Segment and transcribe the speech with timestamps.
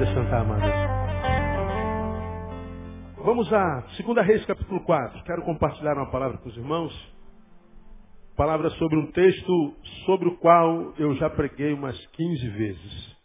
[0.00, 0.62] Pode sentar, amado.
[3.22, 5.24] Vamos a 2 Reis, capítulo 4.
[5.24, 7.14] Quero compartilhar uma palavra com os irmãos.
[8.34, 9.76] Palavra sobre um texto
[10.06, 13.16] sobre o qual eu já preguei umas 15 vezes.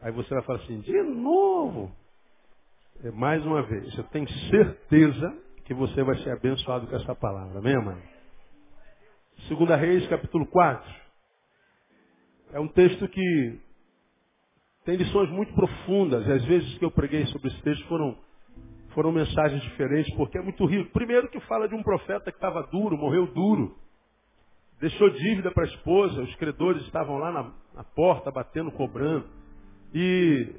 [0.00, 1.92] Aí você vai falar assim, de novo?
[3.04, 3.94] É mais uma vez.
[3.98, 7.58] Eu tenho certeza que você vai ser abençoado com essa palavra.
[7.58, 8.02] Amém, mãe?
[9.50, 10.94] 2 Reis, capítulo 4.
[12.54, 13.67] É um texto que
[14.88, 16.26] tem lições muito profundas.
[16.26, 18.16] E às vezes que eu preguei sobre esse texto foram,
[18.94, 20.90] foram mensagens diferentes, porque é muito rico.
[20.92, 23.76] Primeiro que fala de um profeta que estava duro, morreu duro.
[24.80, 29.26] Deixou dívida para a esposa, os credores estavam lá na, na porta, batendo, cobrando.
[29.92, 30.54] E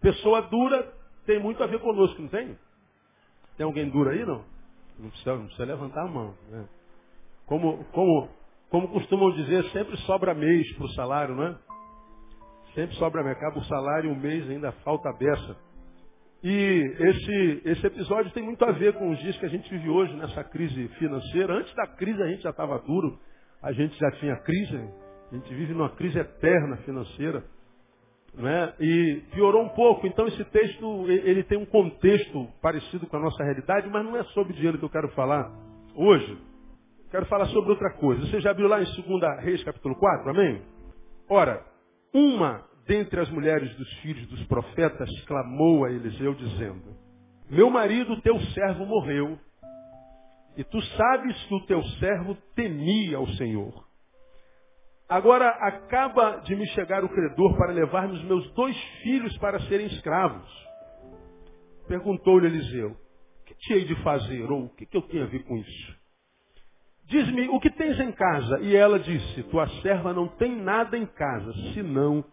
[0.00, 0.90] pessoa dura
[1.26, 2.56] tem muito a ver conosco, não tem?
[3.58, 4.42] Tem alguém duro aí, não?
[4.98, 6.34] Não precisa, não precisa levantar a mão.
[6.48, 6.66] Né?
[7.44, 8.30] Como, como,
[8.70, 11.71] como costumam dizer, sempre sobra mês para o salário, não é?
[12.74, 15.56] Sempre sobra, acaba o salário, um mês ainda falta a beça.
[16.42, 19.88] E esse, esse episódio tem muito a ver com os dias que a gente vive
[19.88, 21.54] hoje nessa crise financeira.
[21.54, 23.18] Antes da crise a gente já estava duro,
[23.62, 24.76] a gente já tinha crise,
[25.30, 27.44] a gente vive numa crise eterna financeira.
[28.34, 28.72] Né?
[28.80, 30.06] E piorou um pouco.
[30.06, 34.24] Então esse texto ele tem um contexto parecido com a nossa realidade, mas não é
[34.24, 35.52] sobre dinheiro que eu quero falar
[35.94, 36.38] hoje.
[37.10, 38.22] Quero falar sobre outra coisa.
[38.22, 40.62] Você já viu lá em 2 Reis capítulo 4, amém?
[41.28, 41.62] Ora,
[42.12, 46.96] uma dentre as mulheres dos filhos dos profetas clamou a Eliseu, dizendo:
[47.48, 49.38] Meu marido, teu servo, morreu,
[50.56, 53.86] e tu sabes que o teu servo temia o Senhor.
[55.08, 59.86] Agora acaba de me chegar o credor para levar-me os meus dois filhos para serem
[59.86, 60.50] escravos.
[61.86, 64.50] Perguntou-lhe Eliseu: O que te hei de fazer?
[64.50, 66.01] Ou o que, que eu tenho a ver com isso?
[67.12, 68.60] Diz-me, o que tens em casa?
[68.62, 72.24] E ela disse, tua serva não tem nada em casa, senão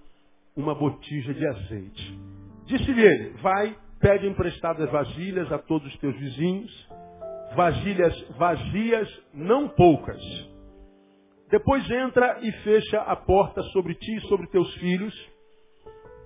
[0.56, 2.20] uma botija de azeite.
[2.66, 6.90] Disse-lhe ele, vai, pede emprestadas vasilhas a todos os teus vizinhos,
[7.58, 10.22] vasilhas vazias, não poucas.
[11.50, 15.14] Depois entra e fecha a porta sobre ti e sobre teus filhos,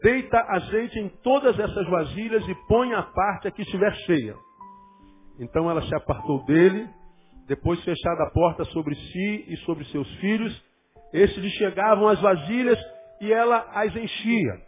[0.04, 4.36] deita azeite em todas essas vasilhas e põe a parte a que estiver cheia.
[5.40, 6.88] Então ela se apartou dele,
[7.56, 10.64] depois fechada a porta sobre si e sobre seus filhos,
[11.14, 12.80] estes lhe chegavam as vasilhas
[13.22, 14.62] e ela as enchia.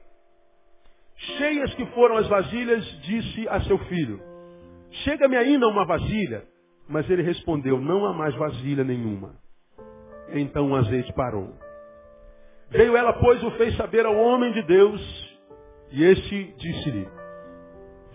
[1.16, 4.22] Cheias que foram as vasilhas, disse a seu filho,
[5.04, 6.44] chega-me ainda uma vasilha.
[6.88, 9.34] Mas ele respondeu, não há mais vasilha nenhuma.
[10.30, 11.52] Então o azeite parou.
[12.70, 15.02] Veio ela, pois, o fez saber ao homem de Deus,
[15.92, 17.08] e este disse-lhe,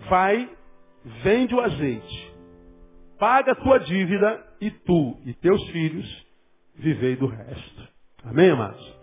[0.09, 0.49] vai,
[1.21, 2.30] vende o azeite,
[3.21, 6.25] paga a tua dívida e tu e teus filhos
[6.73, 7.87] vivei do resto.
[8.23, 8.99] Amém, amados?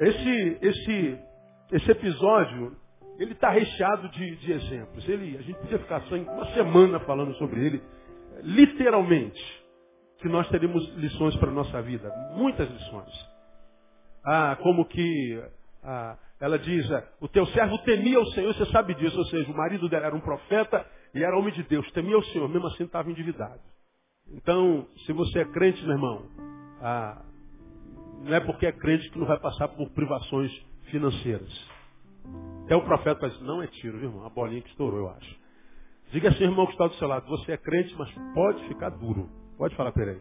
[0.00, 1.18] Esse, esse,
[1.72, 2.74] esse episódio,
[3.18, 5.06] ele está recheado de, de, exemplos.
[5.06, 7.82] Ele, a gente podia ficar só uma semana falando sobre ele,
[8.42, 9.62] literalmente,
[10.20, 13.28] que nós teríamos lições para a nossa vida, muitas lições.
[14.24, 15.44] Ah, como que
[15.82, 16.86] ah, ela diz,
[17.20, 20.16] o teu servo temia o Senhor, você sabe disso, ou seja, o marido dela era
[20.16, 23.60] um profeta, e era homem de Deus, temia o Senhor, mesmo assim estava endividado.
[24.32, 26.26] Então, se você é crente, meu irmão,
[26.80, 27.22] ah,
[28.22, 30.50] não é porque é crente que não vai passar por privações
[30.90, 31.52] financeiras.
[32.64, 34.26] Até o profeta vai dizer, não é tiro, viu, irmão?
[34.26, 35.36] A bolinha que estourou, eu acho.
[36.10, 39.28] Diga assim, irmão que está do seu lado, você é crente, mas pode ficar duro.
[39.58, 40.20] Pode falar, peraí.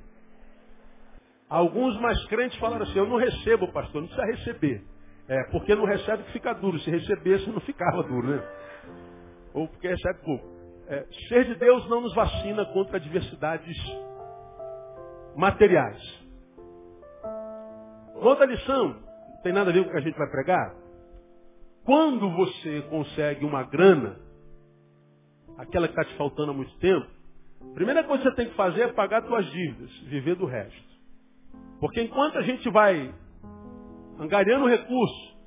[1.50, 4.84] Alguns mais crentes falaram assim, eu não recebo, pastor, não precisa receber.
[5.28, 6.78] É, porque não recebe que fica duro.
[6.80, 8.44] Se recebesse, não ficava duro, né?
[9.54, 10.53] Ou porque recebe pouco.
[10.88, 13.78] É, ser de Deus não nos vacina contra adversidades
[15.36, 16.24] materiais.
[18.16, 20.76] Outra lição, não tem nada a ver com o que a gente vai pregar.
[21.86, 24.20] Quando você consegue uma grana,
[25.58, 27.08] aquela que está te faltando há muito tempo,
[27.62, 30.94] a primeira coisa que você tem que fazer é pagar suas dívidas, viver do resto.
[31.80, 33.14] Porque enquanto a gente vai
[34.20, 35.38] angariando recurso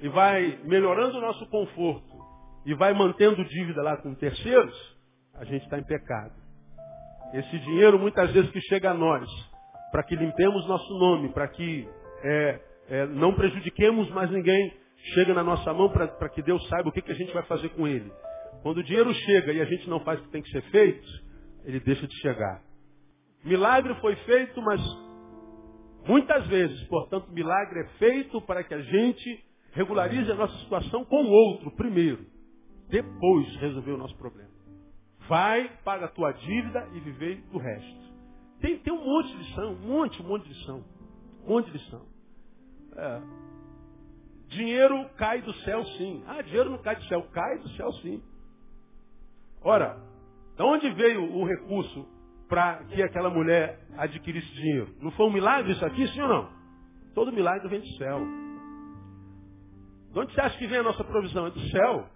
[0.00, 2.05] e vai melhorando o nosso conforto
[2.66, 4.74] e vai mantendo dívida lá com terceiros,
[5.34, 6.34] a gente está em pecado.
[7.32, 9.24] Esse dinheiro muitas vezes que chega a nós,
[9.92, 11.88] para que limpemos nosso nome, para que
[12.24, 14.74] é, é, não prejudiquemos mais ninguém,
[15.14, 17.68] chega na nossa mão para que Deus saiba o que, que a gente vai fazer
[17.68, 18.10] com ele.
[18.62, 21.06] Quando o dinheiro chega e a gente não faz o que tem que ser feito,
[21.64, 22.62] ele deixa de chegar.
[23.44, 24.80] Milagre foi feito, mas
[26.04, 31.22] muitas vezes, portanto, milagre é feito para que a gente regularize a nossa situação com
[31.22, 32.34] o outro primeiro
[32.88, 34.50] depois resolver o nosso problema.
[35.28, 38.06] Vai, paga a tua dívida e viver do resto.
[38.60, 40.84] Tem, tem um monte de lição, um monte, um monte de lição.
[41.44, 42.06] Um monte de lição.
[42.96, 43.22] É.
[44.48, 46.22] Dinheiro cai do céu sim.
[46.26, 47.22] Ah, dinheiro não cai do céu.
[47.32, 48.22] Cai do céu sim.
[49.62, 49.98] Ora,
[50.56, 52.06] de onde veio o recurso
[52.48, 54.94] para que aquela mulher adquirisse dinheiro?
[55.00, 56.48] Não foi um milagre isso aqui, sim ou não?
[57.14, 58.20] Todo milagre vem do céu.
[60.12, 61.46] De onde você acha que vem a nossa provisão?
[61.46, 62.08] É do céu.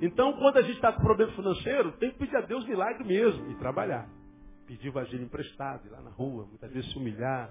[0.00, 3.50] Então, quando a gente está com problema financeiro, tem que pedir a Deus milagre mesmo
[3.50, 4.08] e trabalhar.
[4.66, 7.50] Pedir vasilha emprestado, ir lá na rua, muitas vezes se humilhar,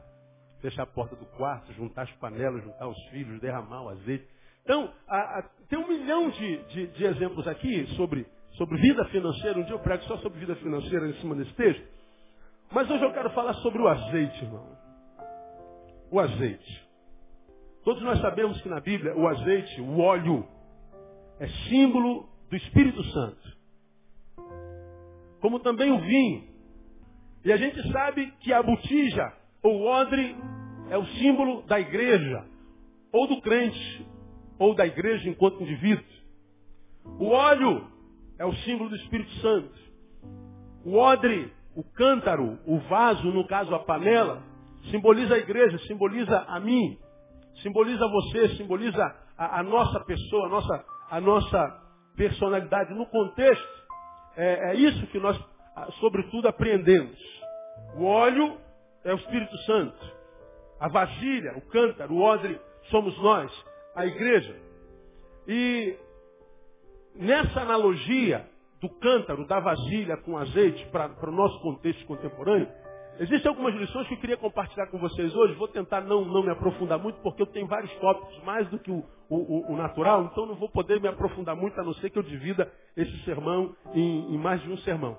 [0.61, 4.27] fechar a porta do quarto, juntar as panelas, juntar os filhos, derramar o azeite.
[4.63, 9.59] Então, a, a, tem um milhão de, de, de, exemplos aqui sobre, sobre vida financeira.
[9.59, 11.83] Um dia eu prego só sobre vida financeira em cima desse texto.
[12.71, 14.75] Mas hoje eu quero falar sobre o azeite, irmão.
[16.11, 16.85] O azeite.
[17.83, 20.47] Todos nós sabemos que na Bíblia o azeite, o óleo,
[21.39, 23.55] é símbolo do Espírito Santo.
[25.39, 26.43] Como também o vinho.
[27.43, 30.35] E a gente sabe que a botija ou o odre
[30.89, 32.45] é o símbolo da igreja,
[33.11, 34.07] ou do crente,
[34.59, 36.05] ou da igreja enquanto indivíduo.
[37.19, 37.87] O óleo
[38.37, 39.73] é o símbolo do Espírito Santo.
[40.83, 44.43] O odre, o cântaro, o vaso, no caso a panela,
[44.91, 46.97] simboliza a igreja, simboliza a mim,
[47.61, 49.03] simboliza você, simboliza
[49.37, 51.84] a, a nossa pessoa, a nossa, a nossa
[52.15, 52.93] personalidade.
[52.93, 53.85] No contexto,
[54.35, 55.39] é, é isso que nós,
[55.99, 57.17] sobretudo, aprendemos.
[57.95, 58.57] O óleo
[59.03, 60.15] é o Espírito Santo.
[60.79, 62.59] A vasilha, o cântaro, o odre,
[62.89, 63.51] somos nós,
[63.95, 64.55] a igreja.
[65.47, 65.97] E
[67.15, 68.45] nessa analogia
[68.81, 72.67] do cântaro, da vasilha com azeite para o nosso contexto contemporâneo,
[73.19, 75.53] existem algumas lições que eu queria compartilhar com vocês hoje.
[75.55, 78.91] Vou tentar não, não me aprofundar muito, porque eu tenho vários tópicos mais do que
[78.91, 82.19] o, o, o natural, então não vou poder me aprofundar muito, a não ser que
[82.19, 85.17] eu divida esse sermão em, em mais de um sermão.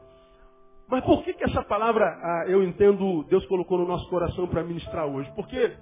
[0.88, 4.62] Mas por que, que essa palavra, ah, eu entendo, Deus colocou no nosso coração para
[4.62, 5.30] ministrar hoje?
[5.34, 5.76] Porque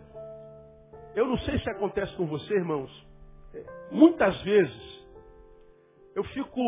[1.14, 2.90] eu não sei se acontece com você, irmãos.
[3.90, 5.04] Muitas vezes
[6.14, 6.60] eu fico,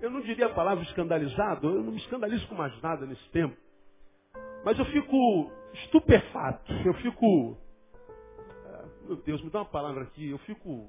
[0.00, 3.56] eu não diria a palavra escandalizado, eu não me escandalizo com mais nada nesse tempo.
[4.64, 7.56] Mas eu fico estupefato, eu fico.
[8.66, 10.88] Ah, meu Deus, me dá uma palavra aqui, eu fico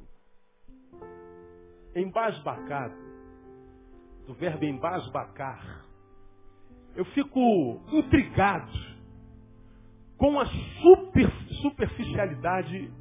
[1.95, 3.09] embasbacado.
[4.25, 5.89] Do verbo embasbacar
[6.95, 8.71] eu fico intrigado
[10.17, 11.31] com a super,
[11.61, 12.91] superficialidade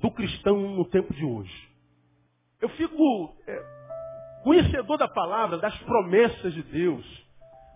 [0.00, 1.68] do cristão no tempo de hoje.
[2.60, 7.04] Eu fico é, conhecedor da palavra, das promessas de Deus,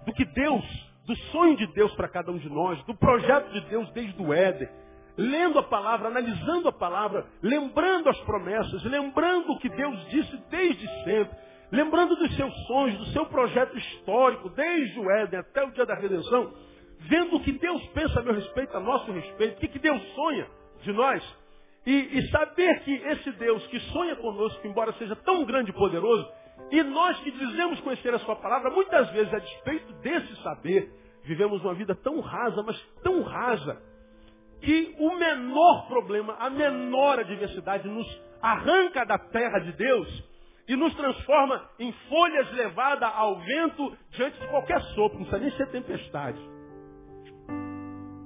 [0.06, 0.64] do que Deus,
[1.11, 4.33] do sonho de Deus para cada um de nós, do projeto de Deus desde o
[4.33, 4.69] Éden,
[5.17, 10.87] lendo a palavra, analisando a palavra, lembrando as promessas, lembrando o que Deus disse desde
[11.03, 11.37] sempre,
[11.73, 15.97] lembrando dos seus sonhos, do seu projeto histórico, desde o Éden até o dia da
[15.97, 16.53] redenção,
[17.01, 20.47] vendo o que Deus pensa a meu respeito, a nosso respeito, o que, Deus sonha
[20.83, 21.37] de nós,
[21.87, 26.31] e, e saber que esse Deus que sonha conosco, embora seja tão grande e poderoso,
[26.71, 31.62] e nós que dizemos conhecer a sua palavra, muitas vezes a despeito desse saber, vivemos
[31.62, 33.81] uma vida tão rasa, mas tão rasa,
[34.61, 38.06] que o menor problema, a menor adversidade nos
[38.43, 40.31] arranca da terra de Deus
[40.69, 45.50] e nos transforma em folhas levadas ao vento diante de qualquer sopro, não precisa nem
[45.56, 46.38] ser tempestade.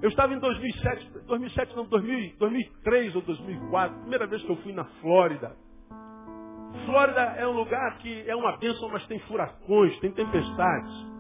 [0.03, 4.73] Eu estava em 2007, 2007 não, 2000, 2003 ou 2004, primeira vez que eu fui
[4.73, 5.57] na Flórida.
[6.85, 11.14] Flórida é um lugar que é uma bênção, mas tem furacões, tem tempestades.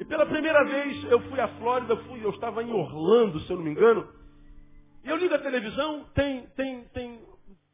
[0.00, 3.56] E pela primeira vez eu fui à Flórida, fui, eu estava em Orlando, se eu
[3.56, 4.08] não me engano.
[5.04, 7.20] E eu ligo a televisão, tem, tem, tem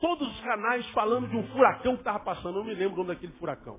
[0.01, 2.57] todos os canais falando de um furacão que estava passando.
[2.57, 3.79] Eu não me lembro o nome daquele furacão.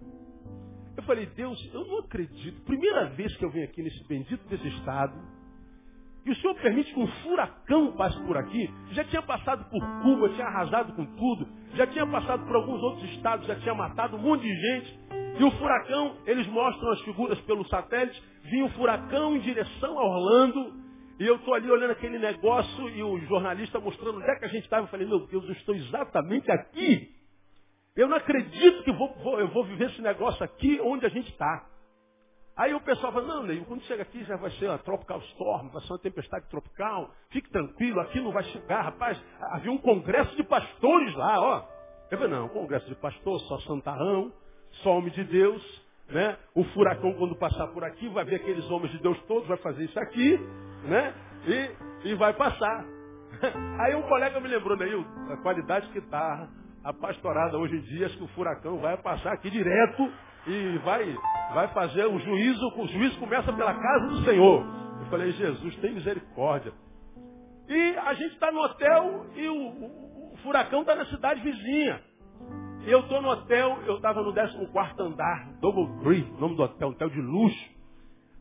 [0.95, 2.61] Eu falei, Deus, eu não acredito.
[2.61, 5.13] Primeira vez que eu venho aqui nesse bendito desse estado.
[6.25, 8.69] E o Senhor permite que um furacão passe por aqui.
[8.91, 11.47] Já tinha passado por Cuba, tinha arrasado com tudo.
[11.75, 14.99] Já tinha passado por alguns outros estados, já tinha matado um monte de gente.
[15.39, 18.21] E o furacão, eles mostram as figuras pelo satélite.
[18.43, 20.73] Vinha um furacão em direção a Orlando.
[21.19, 24.49] E eu estou ali olhando aquele negócio e o jornalista mostrando onde é que a
[24.49, 24.83] gente estava.
[24.83, 27.15] Eu falei, meu Deus, eu estou exatamente aqui.
[27.95, 31.29] Eu não acredito que vou, vou, eu vou viver esse negócio aqui onde a gente
[31.31, 31.65] está.
[32.55, 35.69] Aí o pessoal fala, não, Ney, quando chega aqui já vai ser uma tropical storm,
[35.69, 39.23] vai ser uma tempestade tropical, fique tranquilo, aqui não vai chegar, rapaz.
[39.51, 41.67] Havia um congresso de pastores lá, ó.
[42.09, 44.33] Eu falei, não, congresso de pastores, só santarrão,
[44.83, 46.37] só homem de Deus, né?
[46.55, 49.85] O furacão quando passar por aqui vai ver aqueles homens de Deus todos, vai fazer
[49.85, 50.39] isso aqui,
[50.85, 51.13] né?
[51.45, 52.85] E, e vai passar.
[53.81, 56.47] Aí um colega me lembrou, Neil, a qualidade que está
[56.83, 60.09] a pastorada hoje em dia, acho que o furacão vai passar aqui direto
[60.47, 61.15] e vai,
[61.53, 64.65] vai fazer o juízo, o juízo começa pela casa do Senhor.
[65.01, 66.71] Eu falei, Jesus, tem misericórdia.
[67.67, 72.01] E a gente está no hotel e o, o, o furacão está na cidade vizinha.
[72.87, 77.09] Eu estou no hotel, eu estava no 14 andar, Double Tree, nome do hotel, hotel
[77.09, 77.69] de luxo.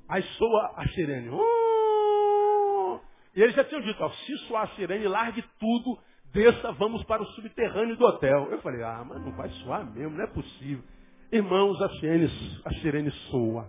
[0.09, 1.31] Aí soa a sirene.
[1.31, 3.00] Uh!
[3.35, 5.99] E eles já tinham dito, ó, se soar a sirene, largue tudo,
[6.33, 8.47] desça, vamos para o subterrâneo do hotel.
[8.53, 10.85] Eu falei, ah, mas não vai soar mesmo, não é possível.
[11.33, 12.31] Irmãos, a sirene,
[12.65, 13.69] a sirene soa.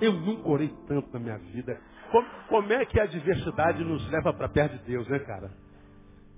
[0.00, 1.78] Eu nunca orei tanto na minha vida.
[2.10, 5.50] Como, como é que a adversidade nos leva para perto de Deus, né, cara?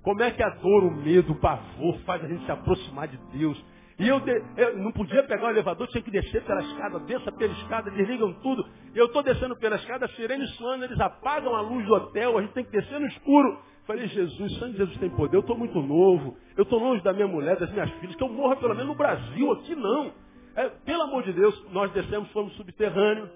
[0.03, 3.17] Como é que a dor, o medo, o pavor faz a gente se aproximar de
[3.37, 3.57] Deus?
[3.97, 7.31] E eu, de, eu, não podia pegar o elevador, tinha que descer pela escada, desça
[7.31, 8.65] pela escada, desligam tudo.
[8.93, 12.41] Eu estou descendo pela escada, a sirene suando, eles apagam a luz do hotel, a
[12.41, 13.57] gente tem que descer no escuro.
[13.85, 17.27] Falei, Jesus, de Jesus tem poder, eu estou muito novo, eu estou longe da minha
[17.27, 20.11] mulher, das minhas filhas, que eu morra pelo menos no Brasil, aqui não.
[20.55, 23.29] É, pelo amor de Deus, nós descemos, fomos subterrâneo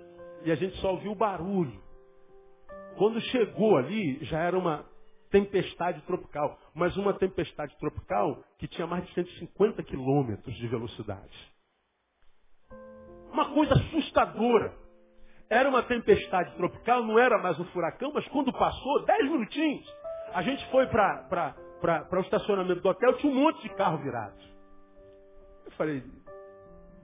[0.43, 1.79] e a gente só ouviu o barulho.
[2.97, 4.85] Quando chegou ali, já era uma
[5.29, 11.53] tempestade tropical, mas uma tempestade tropical que tinha mais de 150 quilômetros de velocidade.
[13.31, 14.73] Uma coisa assustadora.
[15.49, 19.95] Era uma tempestade tropical, não era mais um furacão, mas quando passou, 10 minutinhos,
[20.33, 21.55] a gente foi para
[22.11, 24.35] o estacionamento do hotel, tinha um monte de carro virado.
[25.65, 26.03] Eu falei,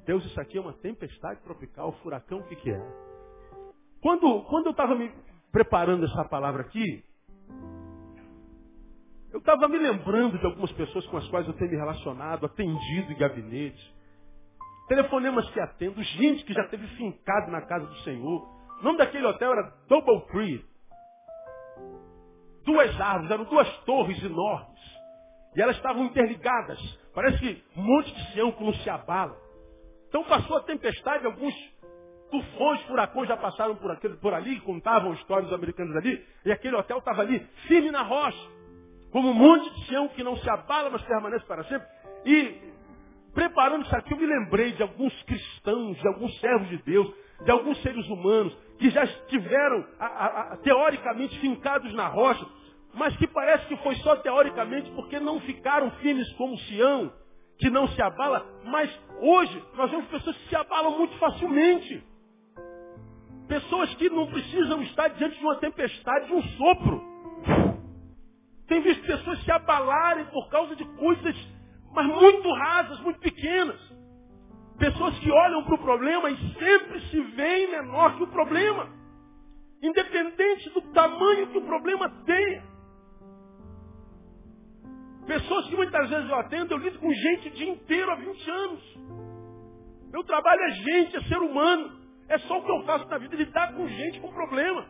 [0.05, 2.81] Deus, isso aqui é uma tempestade tropical, furacão, o que, que é?
[4.01, 5.09] Quando, quando eu estava me
[5.49, 7.05] preparando essa palavra aqui,
[9.33, 13.11] eu estava me lembrando de algumas pessoas com as quais eu tenho me relacionado, atendido
[13.11, 13.93] em gabinete.
[14.87, 18.47] Telefonemas que atendo, gente que já teve fincado na casa do Senhor.
[18.79, 20.63] O nome daquele hotel era Double Tree.
[22.63, 24.79] Duas árvores, eram duas torres enormes.
[25.55, 26.79] E elas estavam interligadas.
[27.15, 29.35] Parece que um monte de não se abala.
[30.09, 31.55] Então passou a tempestade, alguns
[32.29, 36.99] tufões, furacões já passaram por, aquele, por ali, contavam histórias americanos ali, e aquele hotel
[36.99, 38.52] estava ali, firme na rocha
[39.13, 41.87] como um monte de Sião que não se abala, mas permanece para sempre.
[42.25, 42.73] E
[43.31, 47.13] preparando isso aqui, eu me lembrei de alguns cristãos, de alguns servos de Deus,
[47.45, 52.43] de alguns seres humanos que já estiveram a, a, a, teoricamente fincados na rocha,
[52.95, 57.13] mas que parece que foi só teoricamente porque não ficaram firmes como Sião,
[57.59, 58.89] que não se abala, mas
[59.21, 62.03] hoje nós vemos pessoas que se abalam muito facilmente.
[63.47, 67.12] Pessoas que não precisam estar diante de uma tempestade, de um sopro.
[68.67, 71.35] Tem visto pessoas se abalarem por causa de coisas,
[71.91, 73.79] mas muito rasas, muito pequenas.
[74.77, 78.89] Pessoas que olham para o problema e sempre se veem menor que o problema.
[79.81, 82.63] Independente do tamanho que o problema tenha.
[85.27, 88.51] Pessoas que muitas vezes eu atendo, eu lido com gente o dia inteiro há 20
[88.51, 88.97] anos.
[90.11, 92.01] Meu trabalho é gente, é ser humano.
[92.27, 94.85] É só o que eu faço na vida, lidar com gente com problema.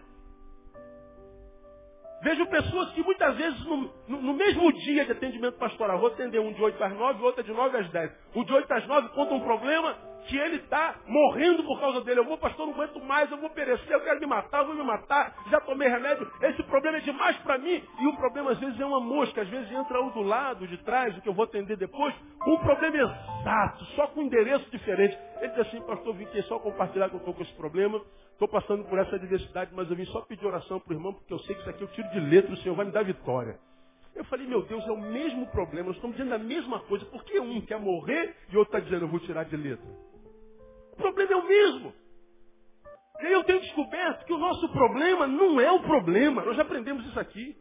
[2.24, 6.40] Vejo pessoas que muitas vezes no, no, no, mesmo dia de atendimento pastoral, vou atender
[6.40, 8.12] um de 8 às 9, outro de 9 às 10.
[8.34, 12.20] O de 8 às 9 conta um problema que ele está morrendo por causa dele.
[12.20, 14.76] Eu vou, pastor, não aguento mais, eu vou perecer, eu quero me matar, eu vou
[14.76, 17.84] me matar, já tomei remédio, esse problema é demais para mim.
[18.00, 20.78] E o problema às vezes é uma mosca, às vezes entra um do lado, de
[20.84, 22.14] trás, o que eu vou atender depois,
[22.48, 25.18] um problema exato, só com endereço diferente.
[25.40, 28.02] Ele diz assim, pastor, vim aqui só compartilhar que eu estou com esse problema,
[28.32, 31.34] estou passando por essa adversidade, mas eu vim só pedir oração para o irmão, porque
[31.34, 33.58] eu sei que isso aqui eu tiro de letra, o Senhor vai me dar vitória.
[34.16, 37.24] Eu falei, meu Deus, é o mesmo problema, nós estamos dizendo a mesma coisa, por
[37.24, 40.13] que um quer morrer e outro está dizendo, eu vou tirar de letra?
[40.94, 41.94] O problema é o mesmo.
[43.20, 46.44] E aí eu tenho descoberto que o nosso problema não é o problema.
[46.44, 47.56] Nós já aprendemos isso aqui.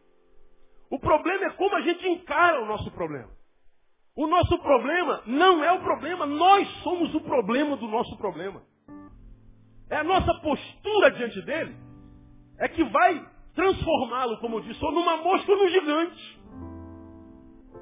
[0.89, 3.29] O problema é como a gente encara o nosso problema.
[4.15, 8.61] O nosso problema não é o problema, nós somos o problema do nosso problema.
[9.89, 11.75] É a nossa postura diante dele
[12.59, 16.41] é que vai transformá-lo, como eu disse, ou numa mosca ou num gigante.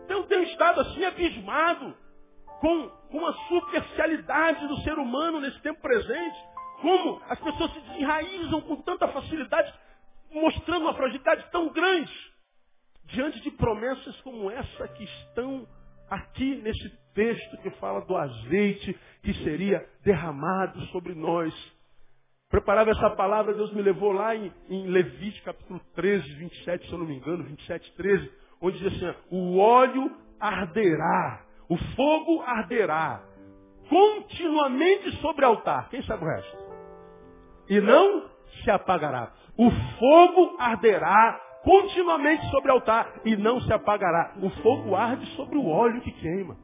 [0.05, 1.93] Então eu tenho estado assim abismado
[2.62, 6.38] com, com a superficialidade do ser humano nesse tempo presente.
[6.80, 9.74] Como as pessoas se desenraizam com tanta facilidade,
[10.32, 12.13] mostrando uma fragilidade tão grande,
[13.06, 15.68] diante de promessas como essa que estão
[16.10, 21.53] aqui nesse texto que fala do azeite que seria derramado sobre nós.
[22.50, 27.00] Preparava essa palavra, Deus me levou lá em, em Levítico capítulo 13, 27, se eu
[27.00, 33.23] não me engano, 27, 13, onde diz assim, o óleo arderá o fogo arderá
[33.87, 35.87] continuamente sobre o altar.
[35.89, 36.57] Quem sabe o resto?
[37.69, 38.29] E não
[38.61, 39.31] se apagará.
[39.57, 44.33] O fogo arderá continuamente sobre o altar e não se apagará.
[44.43, 46.57] O fogo arde sobre o óleo que queima.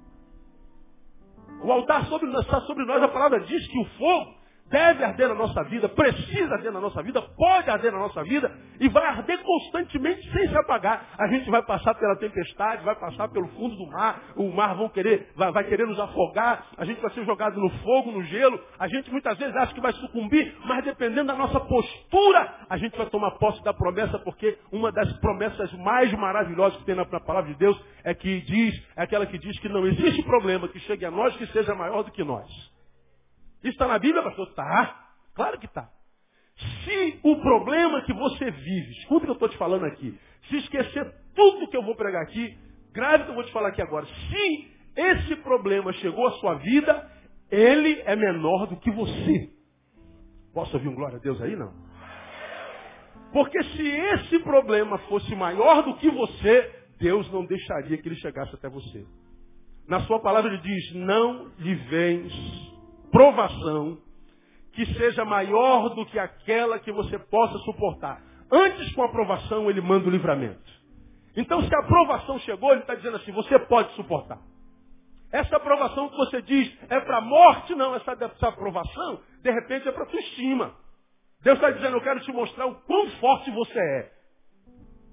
[1.63, 4.36] O altar sobre, está sobre nós, a palavra diz que o fogo
[4.69, 8.51] deve arder na nossa vida, precisa arder na nossa vida, pode arder na nossa vida
[8.79, 11.07] e vai arder constantemente sem se apagar.
[11.17, 14.89] A gente vai passar pela tempestade, vai passar pelo fundo do mar, o mar vão
[14.89, 18.59] querer, vai, vai querer nos afogar, a gente vai ser jogado no fogo, no gelo,
[18.77, 22.97] a gente muitas vezes acha que vai sucumbir, mas dependendo da nossa postura, a gente
[22.97, 27.19] vai tomar posse da promessa, porque uma das promessas mais maravilhosas que tem na, na
[27.19, 30.79] palavra de Deus é que diz, é aquela que diz que não existe problema que
[30.81, 32.76] chegue a nós que seja maior do que nós.
[33.63, 34.53] Isso está na Bíblia, pastor?
[34.53, 35.07] Tá.
[35.33, 35.89] Claro que está.
[36.83, 40.17] Se o problema que você vive, escuta o que eu estou te falando aqui,
[40.49, 42.57] se esquecer tudo que eu vou pregar aqui,
[42.91, 44.05] grave o que eu vou te falar aqui agora.
[44.05, 47.11] Se esse problema chegou à sua vida,
[47.51, 49.51] ele é menor do que você.
[50.53, 51.55] Posso ouvir um glória a Deus aí?
[51.55, 51.71] Não.
[53.31, 58.55] Porque se esse problema fosse maior do que você, Deus não deixaria que ele chegasse
[58.55, 59.05] até você.
[59.87, 62.76] Na sua palavra ele diz, não lhe vens
[63.11, 63.97] provação
[64.73, 68.21] que seja maior do que aquela que você possa suportar.
[68.51, 70.77] Antes com a provação, ele manda o livramento.
[71.35, 74.39] Então, se a aprovação chegou, ele está dizendo assim, você pode suportar.
[75.31, 77.95] Essa aprovação que você diz é para a morte, não.
[77.95, 80.73] Essa, essa aprovação, de repente, é para a tua estima.
[81.41, 84.11] Deus está dizendo, eu quero te mostrar o quão forte você é.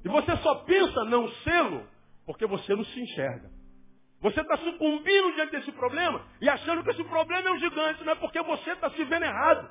[0.05, 1.87] E você só pensa não sê-lo
[2.27, 3.51] porque você não se enxerga.
[4.25, 8.13] Você está sucumbindo diante desse problema e achando que esse problema é um gigante, não
[8.15, 9.69] é porque você está se vendo errado.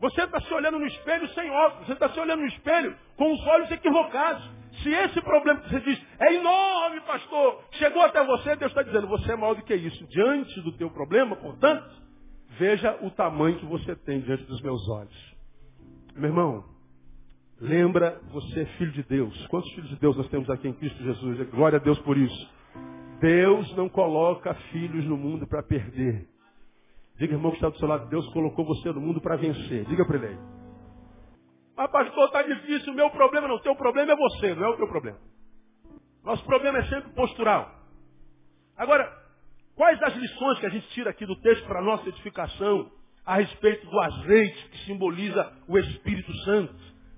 [0.00, 3.30] Você está se olhando no espelho sem óculos, você está se olhando no espelho com
[3.30, 4.50] os olhos equivocados.
[4.82, 9.06] Se esse problema que você diz é enorme, pastor, chegou até você, Deus está dizendo,
[9.06, 10.06] você é maior do que isso.
[10.06, 11.86] Diante do teu problema, portanto,
[12.58, 15.34] veja o tamanho que você tem diante dos meus olhos.
[16.16, 16.64] Meu irmão,
[17.60, 19.46] lembra, você é filho de Deus.
[19.48, 21.50] Quantos filhos de Deus nós temos aqui em Cristo Jesus?
[21.50, 22.59] Glória a Deus por isso.
[23.20, 26.26] Deus não coloca filhos no mundo para perder.
[27.18, 29.84] Diga, irmão que está do seu lado, Deus colocou você no mundo para vencer.
[29.84, 30.38] Diga para ele aí.
[31.76, 33.56] Mas pastor, está difícil, o meu problema não.
[33.56, 35.18] O teu problema é você, não é o teu problema.
[36.24, 37.70] Nosso problema é sempre postural.
[38.76, 39.10] Agora,
[39.76, 42.90] quais as lições que a gente tira aqui do texto para nossa edificação
[43.26, 46.74] a respeito do azeite que simboliza o Espírito Santo?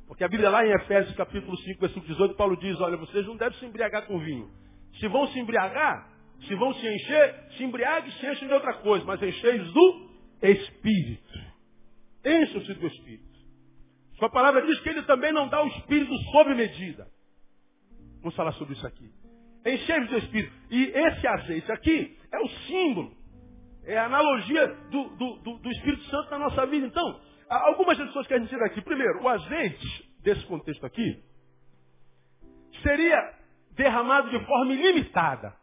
[0.09, 3.37] Porque a Bíblia lá em Efésios capítulo 5, versículo 18, Paulo diz, olha, vocês não
[3.37, 4.62] devem se embriagar com vinho
[4.99, 6.09] se vão se embriagar,
[6.47, 10.11] se vão se encher, se embriague e se enchem de outra coisa, mas encheios do
[10.43, 11.39] Espírito.
[12.25, 13.33] Encham-se do Espírito.
[14.19, 17.07] Sua palavra diz que ele também não dá o Espírito sob medida.
[18.21, 19.11] Vamos falar sobre isso aqui.
[19.67, 20.53] Encheios do Espírito.
[20.71, 23.17] E esse azeite aqui é o símbolo,
[23.85, 26.87] é a analogia do, do, do, do Espírito Santo na nossa vida.
[26.87, 28.81] Então, algumas lições que a gente tira aqui.
[28.81, 31.23] Primeiro, o azeite, desse contexto aqui,
[32.83, 33.42] seria
[33.75, 35.55] derramado de forma ilimitada.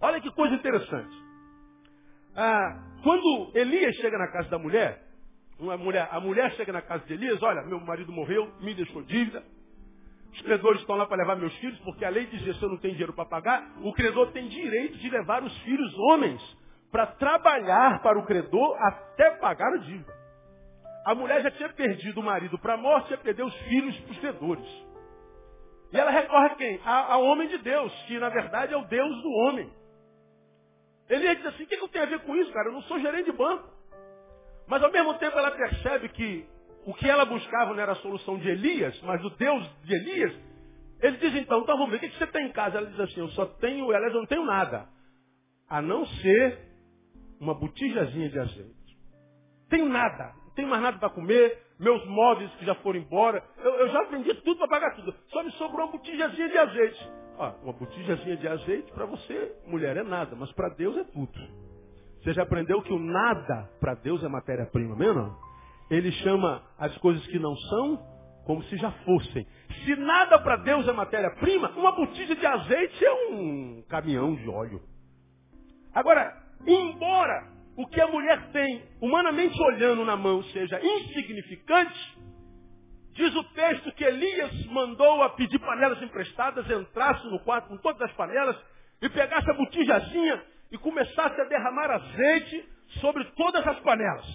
[0.00, 1.16] Olha que coisa interessante.
[2.36, 5.02] Ah, quando Elias chega na casa da mulher,
[5.58, 9.02] uma mulher, a mulher chega na casa de Elias, olha, meu marido morreu, me deixou
[9.02, 9.42] dívida,
[10.32, 12.76] os credores estão lá para levar meus filhos, porque a lei dizia se eu não
[12.76, 16.40] tenho dinheiro para pagar, o credor tem direito de levar os filhos homens
[16.92, 20.12] para trabalhar para o credor até pagar a dívida.
[21.04, 24.12] A mulher já tinha perdido o marido para a morte, ia perder os filhos para
[24.12, 24.87] os credores.
[25.92, 26.80] E ela recorre a quem?
[26.84, 29.72] A, a, homem de Deus, que na verdade é o Deus do homem.
[31.08, 32.68] Ele diz assim, o que, que eu tenho a ver com isso, cara?
[32.68, 33.68] Eu não sou gerente de banco.
[34.66, 36.46] Mas ao mesmo tempo ela percebe que
[36.84, 40.32] o que ela buscava não era a solução de Elias, mas o Deus de Elias.
[41.00, 42.78] Ele diz então, então vamos ver, o que, que você tem em casa?
[42.78, 44.88] Ela diz assim, eu só tenho, aliás, eu não tenho nada.
[45.68, 46.58] A não ser
[47.40, 48.98] uma botijazinha de azeite.
[49.70, 53.40] Tenho nada, tenho mais nada para comer, meus móveis que já foram embora.
[53.58, 55.14] Eu, eu já vendi tudo para pagar tudo.
[55.28, 57.10] Só me sobrou uma botijazinha de azeite.
[57.38, 61.32] Ah, uma botijazinha de azeite para você, mulher, é nada, mas para Deus é tudo.
[62.20, 65.36] Você já aprendeu que o nada para Deus é matéria-prima, mesmo?
[65.88, 69.46] Ele chama as coisas que não são como se já fossem.
[69.84, 74.82] Se nada para Deus é matéria-prima, uma botija de azeite é um caminhão de óleo.
[75.94, 82.18] Agora, embora o que a mulher tem, humanamente olhando na mão, seja insignificante,
[83.12, 88.02] diz o texto que Elias mandou a pedir panelas emprestadas, entrasse no quarto com todas
[88.02, 88.56] as panelas
[89.00, 92.68] e pegasse a botijazinha e começasse a derramar azeite
[93.00, 94.26] sobre todas as panelas.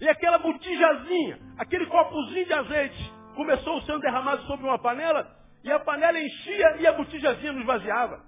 [0.00, 5.78] E aquela botijazinha, aquele copozinho de azeite, começou sendo derramado sobre uma panela e a
[5.78, 8.20] panela enchia e a botijazinha não esvaziava.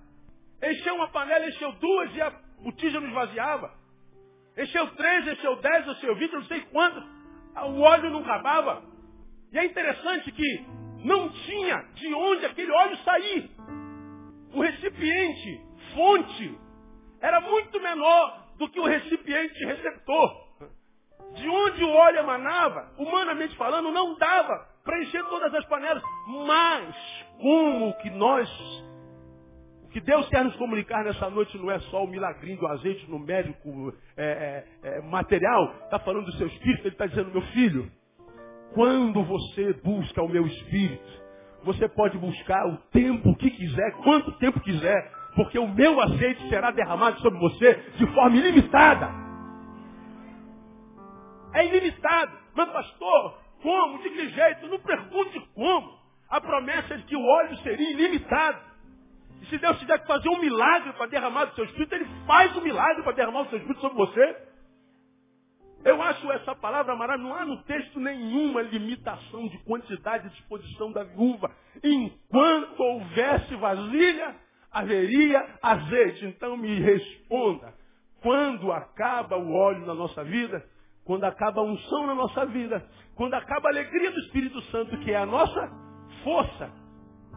[0.63, 2.31] Encheu uma panela, encheu duas e a
[2.63, 3.77] botija não esvaziava.
[4.59, 7.05] Encheu três, encheu dez, encheu vinte, não sei quantos.
[7.57, 8.83] O óleo não acabava.
[9.53, 10.67] E é interessante que
[11.05, 13.51] não tinha de onde aquele óleo sair.
[14.53, 15.61] O recipiente,
[15.95, 16.59] fonte,
[17.21, 20.49] era muito menor do que o recipiente receptor.
[21.35, 26.03] De onde o óleo emanava, humanamente falando, não dava para encher todas as panelas.
[26.47, 26.97] Mas,
[27.41, 28.49] como que nós,
[29.89, 33.11] o que Deus quer nos comunicar nessa noite não é só o milagrinho do azeite
[33.11, 33.43] no é,
[34.19, 37.91] é, é, material, está falando do seu espírito, ele está dizendo, meu filho,
[38.75, 41.23] quando você busca o meu espírito,
[41.65, 46.71] você pode buscar o tempo que quiser, quanto tempo quiser, porque o meu azeite será
[46.71, 49.09] derramado sobre você de forma ilimitada.
[51.55, 52.33] É ilimitado.
[52.55, 54.03] Mas pastor, como?
[54.03, 54.67] De que jeito?
[54.69, 55.99] Não pergunte como.
[56.29, 58.68] A promessa é de que o óleo seria ilimitado.
[59.43, 62.55] E se Deus tiver que fazer um milagre para derramar o seu espírito, Ele faz
[62.57, 64.49] o um milagre para derramar o seu espírito sobre você.
[65.85, 67.29] Eu acho essa palavra maravilhosa.
[67.29, 71.51] Não há no texto nenhuma limitação de quantidade e disposição da viúva.
[71.83, 74.35] Enquanto houvesse vasilha,
[74.73, 76.27] haveria azeite.
[76.27, 77.75] Então me responda.
[78.21, 80.65] Quando acaba o óleo na nossa vida,
[81.05, 85.13] quando acaba a unção na nossa vida, quando acaba a alegria do Espírito Santo, que
[85.13, 85.71] é a nossa
[86.25, 86.71] força,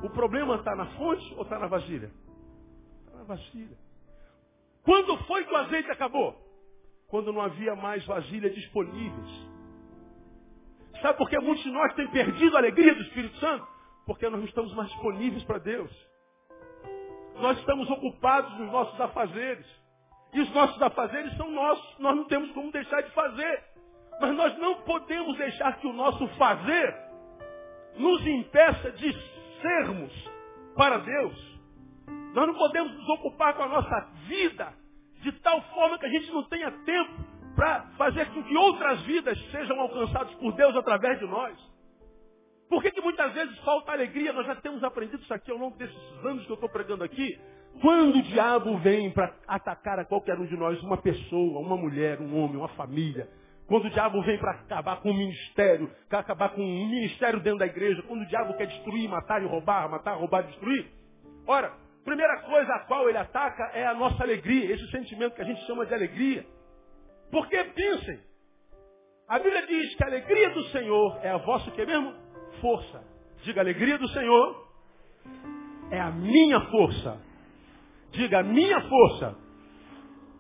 [0.04, 2.12] o problema está na fonte ou está na vasilha?
[3.06, 3.78] Está na vasilha.
[4.84, 6.52] Quando foi que o azeite acabou?
[7.12, 9.30] quando não havia mais vasilhas disponíveis.
[11.02, 13.68] Sabe por que muitos de nós têm perdido a alegria do Espírito Santo?
[14.06, 15.92] Porque nós não estamos mais disponíveis para Deus.
[17.36, 19.66] Nós estamos ocupados nos nossos afazeres.
[20.34, 22.00] E os nossos afazeres são nossos.
[22.00, 23.64] Nós não temos como deixar de fazer.
[24.22, 26.96] Mas nós não podemos deixar que o nosso fazer
[27.98, 29.12] nos impeça de
[29.62, 30.12] sermos
[30.76, 31.60] para Deus.
[32.34, 34.74] Nós não podemos nos ocupar com a nossa vida
[35.22, 39.38] de tal forma que a gente não tenha tempo para fazer com que outras vidas
[39.52, 41.58] sejam alcançadas por Deus através de nós.
[42.70, 44.32] Por que, que muitas vezes falta alegria?
[44.32, 47.38] Nós já temos aprendido isso aqui ao longo desses anos que eu estou pregando aqui.
[47.82, 52.22] Quando o diabo vem para atacar a qualquer um de nós, uma pessoa, uma mulher,
[52.22, 53.30] um homem, uma família,
[53.72, 57.60] quando o diabo vem para acabar com o ministério, para acabar com um ministério dentro
[57.60, 60.86] da igreja, quando o diabo quer destruir, matar e roubar, matar, roubar destruir,
[61.48, 61.72] ora,
[62.04, 65.64] Primeira coisa a qual ele ataca é a nossa alegria, esse sentimento que a gente
[65.68, 66.44] chama de alegria.
[67.30, 68.20] Porque pensem,
[69.28, 72.14] a Bíblia diz que a alegria do Senhor é a vossa o que mesmo?
[72.60, 73.04] Força.
[73.44, 74.68] Diga, alegria do Senhor
[75.92, 77.22] é a minha força.
[78.12, 79.36] Diga, a minha força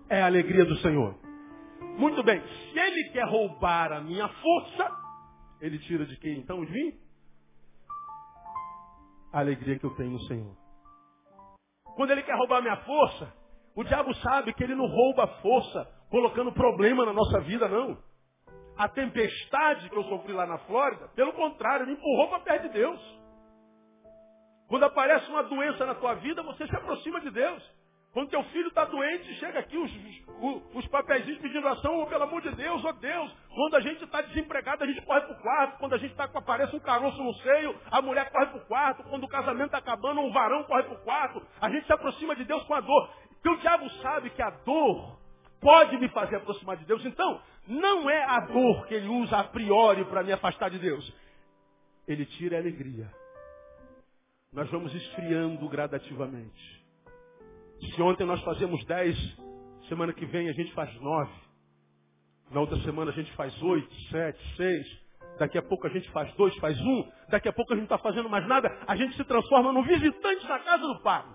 [0.09, 1.20] é a alegria do Senhor.
[1.97, 4.91] Muito bem, se ele quer roubar a minha força,
[5.59, 6.99] ele tira de quem então de mim?
[9.33, 10.55] A alegria que eu tenho no Senhor.
[11.95, 13.33] Quando ele quer roubar minha força,
[13.75, 17.97] o diabo sabe que ele não rouba a força colocando problema na nossa vida, não.
[18.77, 22.73] A tempestade que eu sofri lá na Flórida, pelo contrário, me empurrou para perto de
[22.73, 23.21] Deus.
[24.67, 27.80] Quando aparece uma doença na tua vida, você se aproxima de Deus.
[28.13, 29.89] Quando teu filho está doente, chega aqui os,
[30.41, 33.33] os, os papéis pedindo ação, oh, pelo amor de Deus, oh Deus.
[33.55, 35.77] Quando a gente está desempregado, a gente corre para o quarto.
[35.79, 38.65] Quando a gente está com aparece um caroço no seio, a mulher corre para o
[38.65, 39.03] quarto.
[39.03, 41.41] Quando o casamento está acabando, um varão corre para o quarto.
[41.61, 43.09] A gente se aproxima de Deus com a dor.
[43.29, 45.17] Porque o diabo sabe que a dor
[45.61, 47.05] pode me fazer aproximar de Deus.
[47.05, 51.13] Então, não é a dor que ele usa a priori para me afastar de Deus.
[52.05, 53.09] Ele tira a alegria.
[54.51, 56.80] Nós vamos esfriando gradativamente.
[57.81, 59.17] Se ontem nós fazemos dez,
[59.89, 61.33] semana que vem a gente faz nove.
[62.51, 65.01] Na outra semana a gente faz oito, sete, seis.
[65.39, 67.11] Daqui a pouco a gente faz dois, faz um.
[67.29, 68.69] Daqui a pouco a gente não está fazendo mais nada.
[68.87, 71.25] A gente se transforma num visitante na casa do Pai.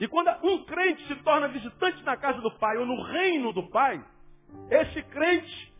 [0.00, 3.68] E quando um crente se torna visitante na casa do Pai ou no reino do
[3.70, 4.04] Pai,
[4.70, 5.72] esse crente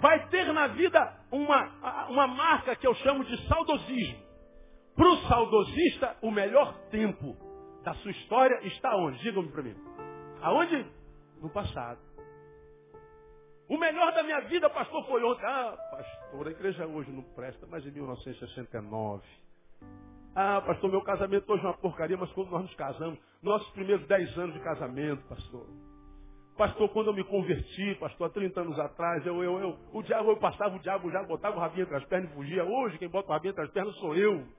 [0.00, 4.27] vai ter na vida uma, uma marca que eu chamo de saudosismo.
[4.98, 7.36] Para o saudosista, o melhor tempo
[7.84, 9.16] da sua história está onde?
[9.20, 9.76] Digam-me para mim.
[10.42, 10.84] Aonde?
[11.40, 12.00] No passado.
[13.68, 15.46] O melhor da minha vida, pastor, foi ontem.
[15.46, 19.22] Ah, pastor, a igreja hoje não presta, mas em 1969.
[20.34, 24.04] Ah, pastor, meu casamento hoje é uma porcaria, mas quando nós nos casamos, nossos primeiros
[24.08, 25.64] 10 anos de casamento, pastor.
[26.56, 30.32] Pastor, quando eu me converti, pastor, há 30 anos atrás, eu, eu, eu, o diabo,
[30.32, 32.64] eu passava, o diabo já botava o rabinho entre as pernas e fugia.
[32.64, 34.57] Hoje, quem bota o rabinho entre as pernas sou eu.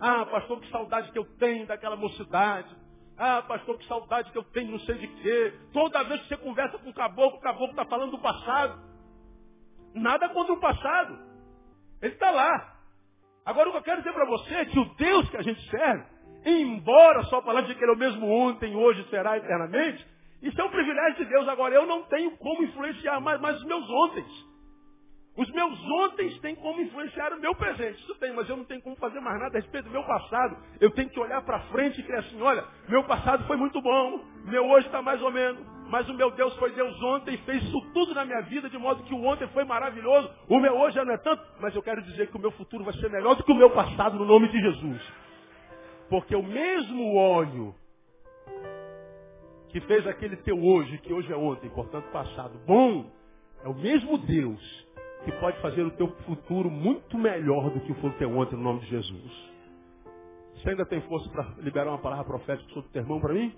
[0.00, 2.68] Ah, pastor, que saudade que eu tenho daquela mocidade.
[3.16, 5.52] Ah, pastor, que saudade que eu tenho, não sei de quê.
[5.72, 8.80] Toda vez que você conversa com o caboclo, o caboclo está falando do passado.
[9.94, 11.18] Nada contra o passado.
[12.00, 12.76] Ele está lá.
[13.44, 15.60] Agora, o que eu quero dizer para você é que o Deus que a gente
[15.68, 16.04] serve,
[16.44, 20.06] embora só palavra de que ele é o mesmo ontem, hoje será eternamente,
[20.42, 21.48] isso é um privilégio de Deus.
[21.48, 24.24] Agora, eu não tenho como influenciar mais, mais os meus ontem.
[25.38, 28.02] Os meus ontem têm como influenciar o meu presente.
[28.02, 30.56] Isso tem, mas eu não tenho como fazer mais nada a respeito do meu passado.
[30.80, 34.20] Eu tenho que olhar para frente e criar assim, olha, meu passado foi muito bom,
[34.46, 35.64] meu hoje está mais ou menos.
[35.90, 38.76] mas o meu Deus foi Deus ontem e fez isso tudo na minha vida, de
[38.76, 40.28] modo que o ontem foi maravilhoso.
[40.48, 42.82] O meu hoje já não é tanto, mas eu quero dizer que o meu futuro
[42.82, 45.02] vai ser melhor do que o meu passado, no nome de Jesus.
[46.10, 47.74] Porque o mesmo óleo
[49.68, 53.08] que fez aquele teu hoje, que hoje é ontem, portanto passado, bom,
[53.62, 54.87] é o mesmo Deus
[55.30, 58.62] que pode fazer o teu futuro muito melhor do que foi o teu ontem, no
[58.62, 59.50] nome de Jesus.
[60.54, 63.54] Você ainda tem força para liberar uma palavra profética sobre o teu irmão para mim?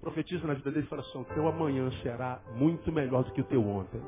[0.00, 3.42] Profetiza na vida dele e fala assim, o teu amanhã será muito melhor do que
[3.42, 4.00] o teu ontem.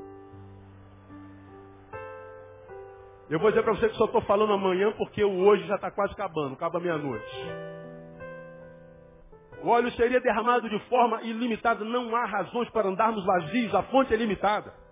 [3.29, 5.91] Eu vou dizer para você que só estou falando amanhã porque o hoje já está
[5.91, 7.37] quase acabando, acaba meia-noite.
[9.63, 14.15] O óleo seria derramado de forma ilimitada, não há razões para andarmos vazios, a fonte
[14.15, 14.88] é limitada.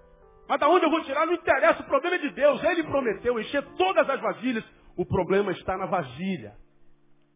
[0.49, 2.63] Mas da onde eu vou tirar não interessa, o problema é de Deus.
[2.63, 4.65] Ele prometeu encher todas as vasilhas.
[4.97, 6.55] O problema está na vasilha.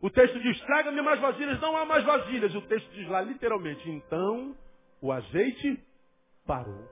[0.01, 2.55] O texto diz, traga-me mais vasilhas, não há mais vasilhas.
[2.55, 4.55] O texto diz lá literalmente, então
[5.03, 5.79] o azeite
[6.47, 6.89] parou.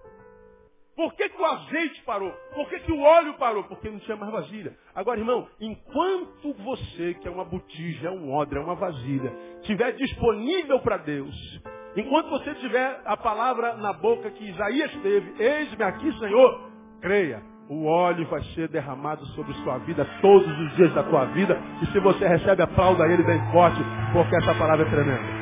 [0.95, 2.33] Por que, que o azeite parou?
[2.53, 3.63] Por que, que o óleo parou?
[3.65, 4.77] Porque não tinha mais vasilha.
[4.93, 9.93] Agora, irmão, enquanto você, que é uma botija, é um odre, é uma vasilha, estiver
[9.93, 11.63] disponível para Deus,
[12.01, 17.85] enquanto você tiver a palavra na boca que Isaías teve, eis-me aqui, Senhor, creia, o
[17.85, 21.59] óleo vai ser derramado sobre sua vida todos os dias da tua vida.
[21.83, 23.81] E se você recebe, aplauda ele bem forte,
[24.13, 25.39] porque essa palavra é tremenda.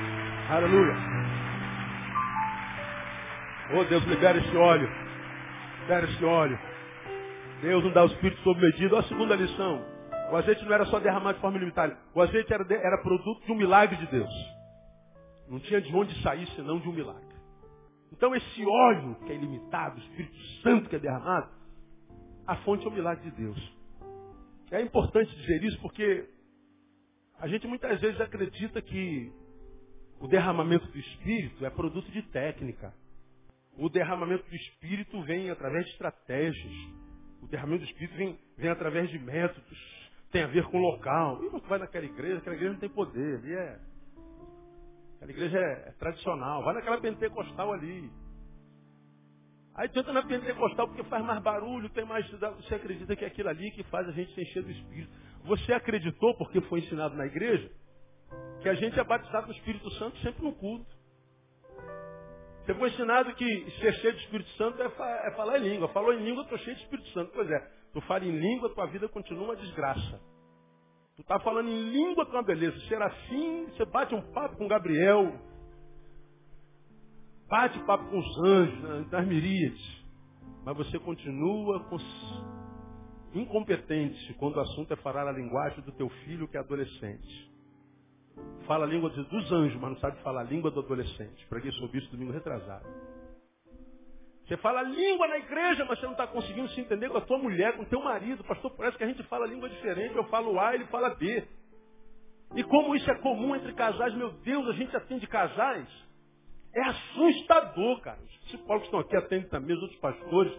[0.51, 0.95] Aleluia.
[3.75, 4.89] Oh Deus, libera esse óleo.
[5.83, 6.59] Libera esse óleo.
[7.63, 8.97] Deus não dá o espírito sob medida.
[8.97, 9.83] Olha a segunda lição.
[10.33, 11.97] O azeite não era só derramado de forma limitada.
[12.15, 14.31] O azeite era, era produto de um milagre de Deus.
[15.49, 17.37] Não tinha de onde sair senão de um milagre.
[18.13, 21.51] Então esse óleo que é ilimitado, o Espírito Santo que é derramado,
[22.47, 23.77] a fonte é o milagre de Deus.
[24.71, 26.29] É importante dizer isso porque
[27.39, 29.33] a gente muitas vezes acredita que
[30.19, 32.93] o derramamento do Espírito é produto de técnica.
[33.77, 36.73] O derramamento do Espírito vem através de estratégias.
[37.43, 40.11] O derramamento do Espírito vem, vem através de métodos.
[40.33, 41.45] Tem a ver com local.
[41.45, 43.39] E você vai naquela igreja, aquela igreja não tem poder.
[43.39, 43.79] Ali é,
[45.17, 46.63] aquela igreja é, é tradicional.
[46.63, 48.11] Vai naquela pentecostal ali.
[49.75, 52.29] Aí tu entra na pentecostal porque faz mais barulho, tem mais.
[52.31, 55.13] Você acredita que é aquilo ali que faz a gente se encher do Espírito.
[55.45, 57.71] Você acreditou, porque foi ensinado na igreja,
[58.63, 60.97] que a gente é batizado no Espírito Santo sempre no culto.
[62.65, 65.89] Você foi ensinado que ser cheio de Espírito Santo é, é falar em língua.
[65.89, 67.31] Falou em língua, estou cheio de Espírito Santo.
[67.33, 70.21] Pois é, tu fala em língua, tua vida continua uma desgraça.
[71.17, 72.79] Tu está falando em língua, com uma beleza.
[72.89, 75.33] Serafim, você bate um papo com Gabriel.
[77.49, 80.05] Bate papo com os anjos, né, nas miríades.
[80.63, 81.97] Mas você continua com
[83.33, 87.51] incompetente quando o assunto é falar a linguagem do teu filho que é adolescente.
[88.67, 91.47] Fala a língua dos anjos, mas não sabe falar a língua do adolescente.
[91.49, 92.85] Preguei sobre isso domingo retrasado.
[94.47, 97.37] Você fala língua na igreja, mas você não está conseguindo se entender com a tua
[97.37, 98.45] mulher, com o teu marido.
[98.45, 100.15] Pastor, parece que a gente fala língua diferente.
[100.15, 101.45] Eu falo A, ele fala B.
[102.55, 105.89] E como isso é comum entre casais, meu Deus, a gente atende casais.
[106.73, 108.21] É assustador, cara.
[108.23, 110.53] Os psicólogos estão aqui, atendem também, os outros pastores.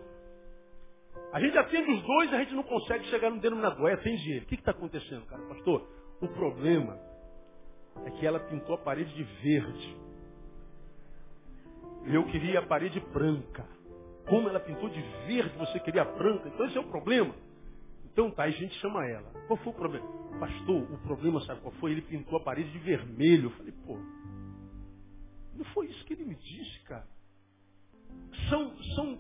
[1.31, 3.89] A gente atende os dois, a gente não consegue chegar no denominador.
[3.89, 4.45] É, atende ele.
[4.45, 5.41] O que está acontecendo, cara?
[5.43, 5.87] Pastor,
[6.21, 6.99] o problema
[8.05, 9.97] é que ela pintou a parede de verde.
[12.05, 13.76] E eu queria a parede branca.
[14.27, 16.49] Como ela pintou de verde, você queria branca.
[16.49, 17.33] Então esse é o problema.
[18.05, 19.29] Então tá, a gente chama ela.
[19.47, 20.07] Qual foi o problema?
[20.39, 21.91] Pastor, o problema, sabe qual foi?
[21.91, 23.45] Ele pintou a parede de vermelho.
[23.45, 23.97] Eu falei, pô,
[25.55, 27.07] não foi isso que ele me disse, cara.
[28.49, 29.17] São, são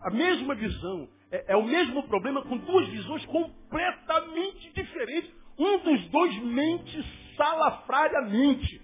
[0.00, 1.08] a mesma visão.
[1.30, 5.32] É, é o mesmo problema com duas visões completamente diferentes.
[5.58, 8.80] Um dos dois mente salafrariamente.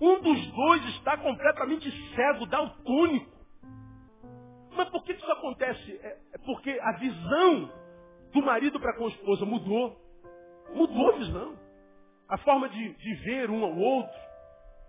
[0.00, 3.35] Um dos dois está completamente cego, daltônico.
[4.76, 6.00] Mas por que isso acontece?
[6.02, 7.72] É, é porque a visão
[8.32, 9.96] do marido para com a esposa mudou.
[10.74, 11.58] Mudou a visão.
[12.28, 14.20] A forma de, de ver um ao outro.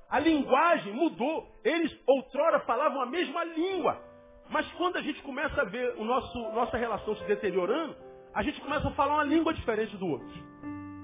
[0.10, 1.48] A linguagem mudou.
[1.64, 4.02] Eles outrora falavam a mesma língua.
[4.50, 7.96] Mas quando a gente começa a ver o nosso, nossa relação se deteriorando,
[8.34, 10.28] a gente começa a falar uma língua diferente do outro.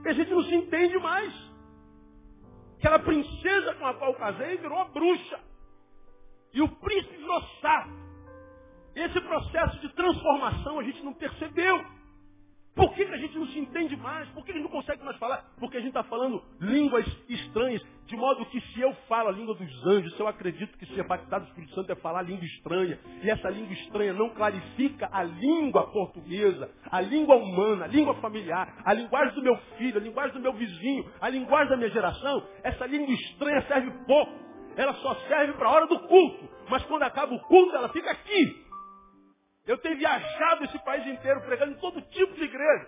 [0.05, 1.33] E a gente não se entende mais.
[2.77, 5.39] Aquela princesa com a qual casei virou bruxa.
[6.53, 8.02] E o príncipe virou sapo.
[8.95, 11.83] Esse processo de transformação a gente não percebeu.
[12.75, 14.27] Por que, que a gente não se entende mais?
[14.29, 15.45] Por que a gente não consegue mais falar?
[15.59, 19.53] Porque a gente está falando línguas estranhas, de modo que se eu falo a língua
[19.53, 22.99] dos anjos, se eu acredito que ser batizado do Espírito Santo é falar língua estranha,
[23.21, 28.81] e essa língua estranha não clarifica a língua portuguesa, a língua humana, a língua familiar,
[28.83, 32.43] a linguagem do meu filho, a linguagem do meu vizinho, a linguagem da minha geração,
[32.63, 34.33] essa língua estranha serve pouco.
[34.75, 36.49] ela só serve para a hora do culto.
[36.69, 38.63] Mas quando acaba o culto, ela fica aqui.
[39.65, 42.87] Eu tenho viajado esse país inteiro pregando em todo tipo de igreja.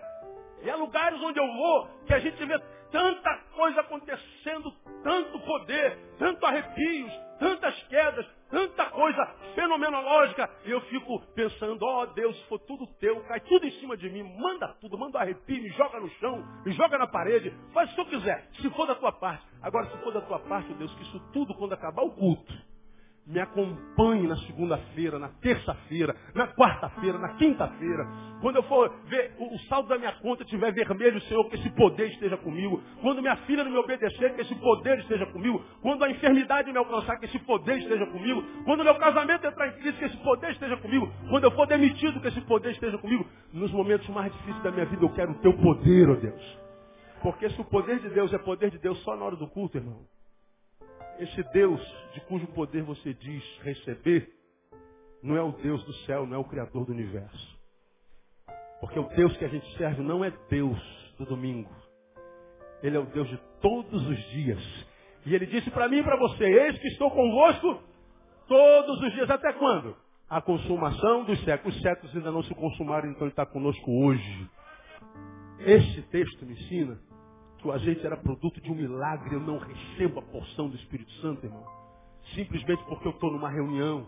[0.62, 2.58] E há lugares onde eu vou que a gente vê
[2.90, 10.50] tanta coisa acontecendo, tanto poder, tanto arrepios, tantas quedas, tanta coisa fenomenológica.
[10.64, 13.96] E eu fico pensando, ó oh, Deus, se for tudo teu, cai tudo em cima
[13.96, 17.54] de mim, manda tudo, manda um arrepio, me joga no chão, me joga na parede,
[17.72, 19.44] faz o que eu quiser, se for da tua parte.
[19.62, 22.52] Agora, se for da tua parte, Deus, que isso tudo, quando acabar o culto,
[23.26, 28.06] me acompanhe na segunda-feira, na terça-feira, na quarta-feira, na quinta-feira.
[28.40, 32.08] Quando eu for ver o, saldo da minha conta estiver vermelho, Senhor, que esse poder
[32.10, 32.80] esteja comigo.
[33.00, 35.60] Quando minha filha não me obedecer, que esse poder esteja comigo.
[35.82, 38.44] Quando a enfermidade me alcançar, que esse poder esteja comigo.
[38.64, 41.10] Quando meu casamento entrar em crise, que esse poder esteja comigo.
[41.28, 43.26] Quando eu for demitido, que esse poder esteja comigo.
[43.52, 46.58] Nos momentos mais difíceis da minha vida, eu quero o teu poder, ó oh Deus.
[47.22, 49.78] Porque se o poder de Deus é poder de Deus só na hora do culto,
[49.78, 50.04] irmão,
[51.18, 51.80] esse Deus
[52.14, 54.28] de cujo poder você diz receber,
[55.22, 57.56] não é o Deus do céu, não é o Criador do universo.
[58.80, 60.78] Porque o Deus que a gente serve não é Deus
[61.18, 61.70] do domingo.
[62.82, 64.86] Ele é o Deus de todos os dias.
[65.24, 67.82] E ele disse para mim e para você, eis que estou convosco
[68.46, 69.30] todos os dias.
[69.30, 69.96] Até quando?
[70.28, 71.74] A consumação dos séculos.
[71.74, 74.50] Os séculos ainda não se consumaram, então ele está conosco hoje.
[75.60, 76.98] Este texto me ensina
[77.66, 81.10] que o azeite era produto de um milagre, eu não recebo a porção do Espírito
[81.14, 81.64] Santo, irmão.
[82.34, 84.06] Simplesmente porque eu estou numa reunião.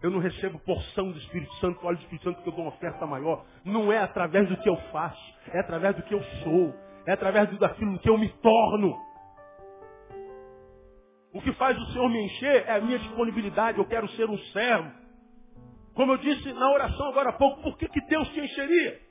[0.00, 2.72] Eu não recebo porção do Espírito Santo, óleo do Espírito Santo, porque eu dou uma
[2.72, 3.44] oferta maior.
[3.64, 6.74] Não é através do que eu faço, é através do que eu sou,
[7.06, 8.96] é através daquilo que eu me torno.
[11.34, 14.38] O que faz o Senhor me encher é a minha disponibilidade, eu quero ser um
[14.38, 14.90] servo.
[15.94, 19.09] Como eu disse na oração agora há pouco, por que, que Deus te encheria?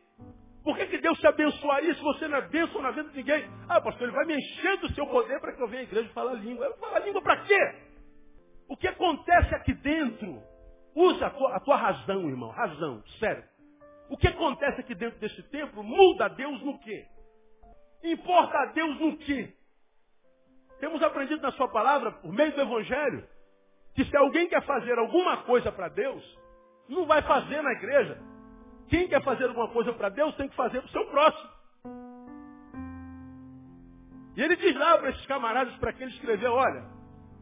[0.69, 3.49] Por que, que Deus te abençoaria se você não é bênção na vida de ninguém?
[3.67, 6.08] Ah, pastor, ele vai me encher do seu poder para que eu venha à igreja
[6.08, 6.63] e falar língua.
[6.63, 7.75] Eu falo língua para quê?
[8.67, 10.43] O que acontece aqui dentro?
[10.93, 12.51] Usa a tua, a tua razão, irmão.
[12.51, 13.43] Razão, sério.
[14.12, 17.03] O que acontece aqui dentro desse templo muda a Deus no quê?
[18.03, 19.51] Importa a Deus no quê?
[20.79, 23.27] Temos aprendido na sua palavra, por meio do Evangelho,
[23.95, 26.23] que se alguém quer fazer alguma coisa para Deus,
[26.88, 28.21] não vai fazer na igreja,
[28.89, 31.49] quem quer fazer alguma coisa para Deus tem que fazer para o seu próximo.
[34.36, 36.86] E ele diz lá para esses camaradas, para quem ele escreveu, olha,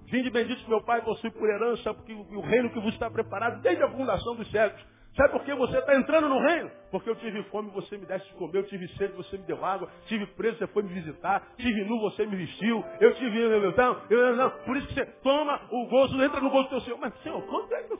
[0.07, 3.83] vinde bendito meu Pai, possui por herança, porque o reino que vos está preparado desde
[3.83, 4.86] a fundação dos séculos.
[5.15, 6.69] Sabe por que você está entrando no reino?
[6.91, 9.65] Porque eu tive fome, você me desse de comer, eu tive sede, você me deu
[9.65, 13.99] água, tive preso, você foi me visitar, tive nu, você me vestiu, eu tive, então,
[14.12, 16.99] eu, não, por isso que você toma o gozo, entra no gozo do teu Senhor.
[16.99, 17.97] Mas, Senhor, quando é que eu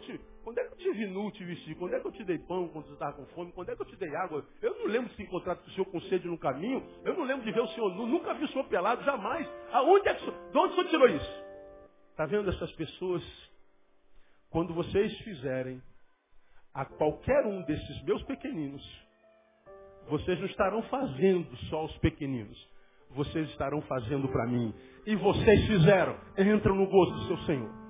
[0.57, 0.57] é
[1.06, 1.76] nu, te vesti?
[1.76, 3.52] Quando é que eu te dei pão quando você estava com fome?
[3.52, 4.46] Quando é que eu te dei água?
[4.62, 7.24] Eu não lembro de ter encontrado com o Senhor com sede no caminho, eu não
[7.24, 9.48] lembro de ver o Senhor nu, nunca vi o Senhor pelado, jamais.
[9.72, 11.44] Aonde é que, de onde o Senhor tirou isso?
[12.12, 13.24] Está vendo essas pessoas?
[14.50, 15.82] Quando vocês fizerem
[16.74, 18.84] a qualquer um desses meus pequeninos,
[20.08, 22.58] vocês não estarão fazendo só os pequeninos,
[23.12, 24.74] vocês estarão fazendo para mim.
[25.06, 27.87] E vocês fizeram, entram no gozo do seu Senhor.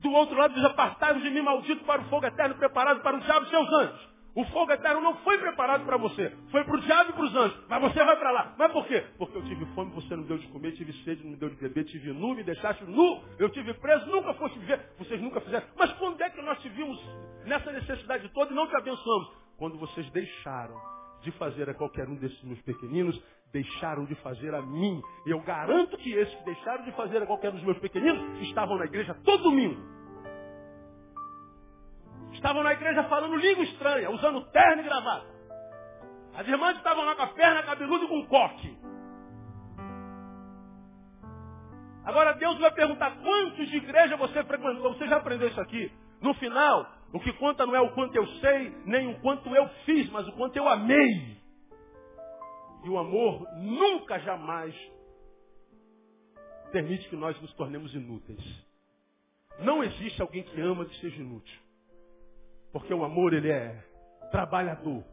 [0.00, 3.46] Do outro lado, desapartaram de mim, maldito, para o fogo eterno preparado para o diabo
[3.46, 4.16] e seus anjos.
[4.36, 6.30] O fogo eterno não foi preparado para você.
[6.50, 7.58] Foi para o diabo e para os anjos.
[7.70, 8.54] Mas você vai para lá.
[8.58, 9.02] Mas por quê?
[9.16, 11.84] Porque eu tive fome, você não deu de comer, tive sede, não deu de beber,
[11.84, 14.92] tive nu, me deixaste nu, eu tive preso, nunca foste ver.
[14.98, 15.66] Vocês nunca fizeram.
[15.74, 17.00] Mas quando é que nós te vimos
[17.46, 19.32] nessa necessidade toda e não te abençoamos?
[19.56, 20.76] Quando vocês deixaram
[21.22, 23.18] de fazer a qualquer um desses meus pequeninos,
[23.52, 25.00] deixaram de fazer a mim.
[25.24, 28.76] Eu garanto que esses que deixaram de fazer a qualquer um dos meus pequeninos estavam
[28.76, 29.80] na igreja todo domingo.
[32.32, 35.26] Estavam na igreja falando língua estranha, usando terno e gravata.
[36.34, 38.78] As irmãs estavam lá com a perna cabeluda e com coque.
[42.04, 44.94] Agora Deus vai perguntar quantos de igreja você frequentou.
[44.94, 45.90] Você já aprendeu isso aqui?
[46.20, 49.68] No final, o que conta não é o quanto eu sei, nem o quanto eu
[49.84, 51.36] fiz, mas o quanto eu amei.
[52.86, 54.72] E o amor nunca, jamais
[56.70, 58.40] permite que nós nos tornemos inúteis.
[59.58, 61.60] Não existe alguém que ama que seja inútil.
[62.72, 63.74] Porque o amor, ele é
[64.30, 65.04] trabalhador.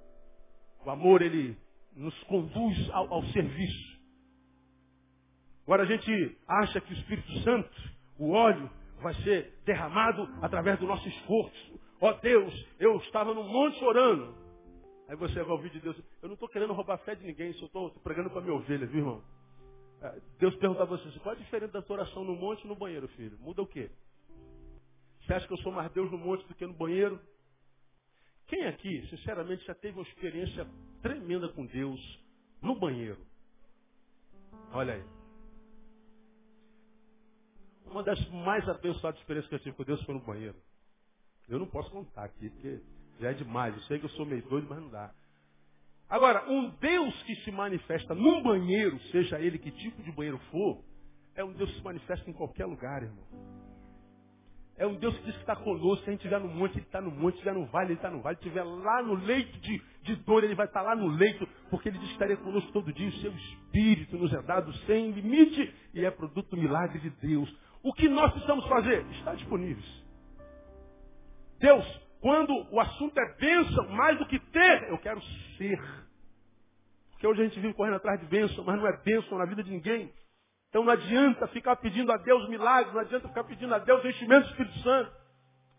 [0.85, 1.57] O amor, ele
[1.95, 3.99] nos conduz ao, ao serviço.
[5.63, 7.75] Agora a gente acha que o Espírito Santo,
[8.19, 8.69] o óleo,
[9.01, 11.81] vai ser derramado através do nosso esforço.
[11.99, 14.42] Ó oh, Deus, eu estava no monte orando.
[15.07, 15.97] Aí você vai ouvir de Deus.
[16.21, 18.87] Eu não estou querendo roubar a fé de ninguém, só estou pregando para minha ovelha,
[18.87, 19.23] viu, irmão?
[20.01, 22.75] É, Deus pergunta a você, qual a diferença da tua oração no monte e no
[22.75, 23.37] banheiro, filho?
[23.39, 23.89] Muda o quê?
[25.21, 27.19] Você acha que eu sou mais Deus no monte do que no banheiro?
[28.47, 30.67] Quem aqui, sinceramente, já teve uma experiência
[31.01, 31.99] tremenda com Deus
[32.61, 33.25] no banheiro?
[34.71, 35.03] Olha aí.
[37.85, 40.55] Uma das mais abençoadas experiências que eu tive com Deus foi no banheiro.
[41.47, 42.81] Eu não posso contar aqui, porque
[43.19, 43.75] já é demais.
[43.75, 45.11] Eu sei que eu sou meio doido, mas não dá.
[46.09, 50.83] Agora, um Deus que se manifesta num banheiro, seja ele que tipo de banheiro for,
[51.35, 53.25] é um Deus que se manifesta em qualquer lugar, irmão.
[54.75, 56.85] É um Deus que diz que está conosco, se a gente estiver no monte, ele
[56.85, 59.13] está no monte, se estiver no vale, ele está no vale, se estiver lá no
[59.13, 62.13] leito de, de dor, ele vai estar tá lá no leito, porque ele diz que
[62.13, 66.57] estaria conosco todo dia, o seu Espírito nos é dado sem limite e é produto
[66.57, 67.55] milagre de Deus.
[67.83, 69.05] O que nós precisamos fazer?
[69.11, 70.03] Está disponíveis.
[71.59, 75.21] Deus, quando o assunto é bênção, mais do que ter, eu quero
[75.57, 75.77] ser.
[77.11, 79.61] Porque hoje a gente vive correndo atrás de bênção, mas não é bênção na vida
[79.61, 80.09] de ninguém.
[80.69, 84.45] Então não adianta ficar pedindo a Deus milagres, não adianta ficar pedindo a Deus enchimento
[84.45, 85.11] do Espírito Santo.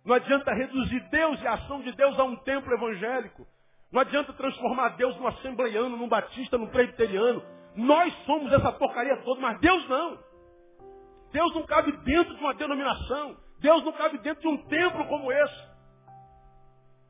[0.05, 3.47] Não adianta reduzir Deus e a ação de Deus a um templo evangélico.
[3.91, 7.43] Não adianta transformar Deus num assembleiano, num batista, num presbiteriano.
[7.75, 10.19] Nós somos essa porcaria toda, mas Deus não.
[11.33, 13.35] Deus não cabe dentro de uma denominação.
[13.61, 15.74] Deus não cabe dentro de um templo como esse.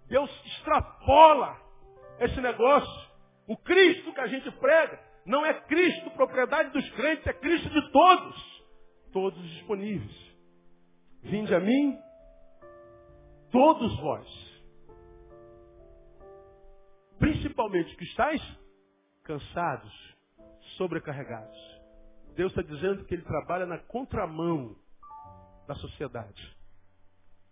[0.06, 1.56] Deus extrapola
[2.20, 3.10] esse negócio.
[3.46, 7.92] O Cristo que a gente prega não é Cristo propriedade dos crentes, é Cristo de
[7.92, 8.64] todos.
[9.12, 10.34] Todos disponíveis.
[11.22, 11.98] Vinde a mim,
[13.50, 14.54] todos vós.
[17.18, 18.42] Principalmente que estáis
[19.22, 20.16] cansados,
[20.76, 21.56] sobrecarregados.
[22.34, 24.76] Deus está dizendo que Ele trabalha na contramão
[25.66, 26.53] da sociedade.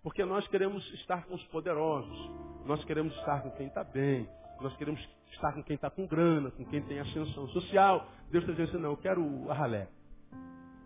[0.03, 2.31] Porque nós queremos estar com os poderosos,
[2.67, 4.29] nós queremos estar com quem está bem,
[4.61, 5.01] nós queremos
[5.33, 8.07] estar com quem está com grana, com quem tem ascensão social.
[8.31, 9.89] Deus está dizendo assim, não, eu quero a ralé.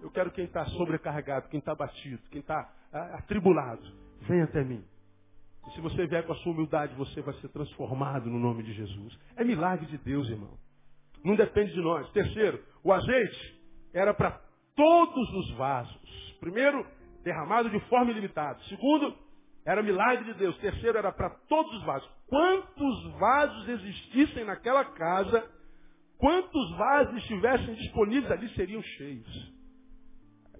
[0.02, 2.70] Eu quero quem está sobrecarregado, quem está batido, quem está
[3.14, 3.82] atribulado.
[4.22, 4.84] Vem até mim.
[5.66, 8.72] E se você vier com a sua humildade, você vai ser transformado no nome de
[8.72, 9.18] Jesus.
[9.34, 10.56] É milagre de Deus, irmão.
[11.24, 12.08] Não depende de nós.
[12.12, 13.60] Terceiro, o azeite
[13.92, 14.40] era para
[14.76, 16.36] todos os vasos.
[16.38, 16.86] Primeiro,
[17.27, 18.57] derramado de forma ilimitada.
[18.68, 19.12] Segundo,
[19.64, 20.57] era milagre de Deus.
[20.59, 22.09] Terceiro, era para todos os vasos.
[22.29, 25.45] Quantos vasos existissem naquela casa,
[26.18, 29.55] quantos vasos estivessem disponíveis ali seriam cheios.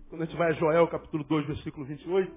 [0.09, 2.33] Quando a gente vai a Joel, capítulo 2, versículo 28,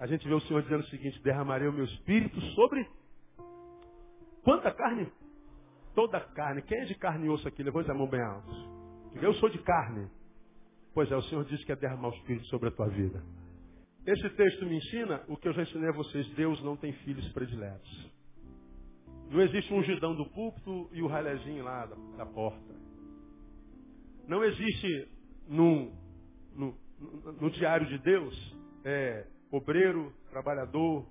[0.00, 2.84] a gente vê o Senhor dizendo o seguinte, derramarei o meu espírito sobre
[4.42, 5.12] quanta carne?
[5.94, 6.62] Toda carne.
[6.62, 7.62] Quem é de carne e osso aqui?
[7.62, 8.50] Levante a mão bem alto.
[9.14, 10.10] Eu sou de carne.
[10.94, 13.22] Pois é, o Senhor disse que é derramar o espírito sobre a tua vida.
[14.06, 16.28] Esse texto me ensina o que eu já ensinei a vocês.
[16.34, 18.10] Deus não tem filhos prediletos.
[19.30, 22.74] Não existe um ungidão do púlpito e o ralezinho lá da, da porta.
[24.26, 25.08] Não existe
[25.48, 25.90] no,
[26.54, 26.76] no,
[27.40, 31.06] no, diário de Deus é, obreiro, trabalhador,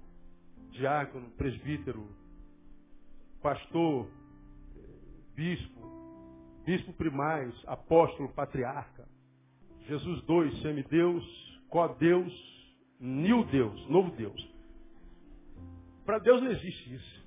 [0.72, 2.08] diácono, presbítero,
[3.42, 4.08] pastor,
[5.36, 9.11] bispo, bispo primaz, apóstolo, patriarca.
[9.92, 11.22] Jesus dois, semideus,
[11.68, 12.34] co-deus,
[12.98, 14.42] New Deus, novo Deus.
[16.06, 17.26] Para Deus não existe isso.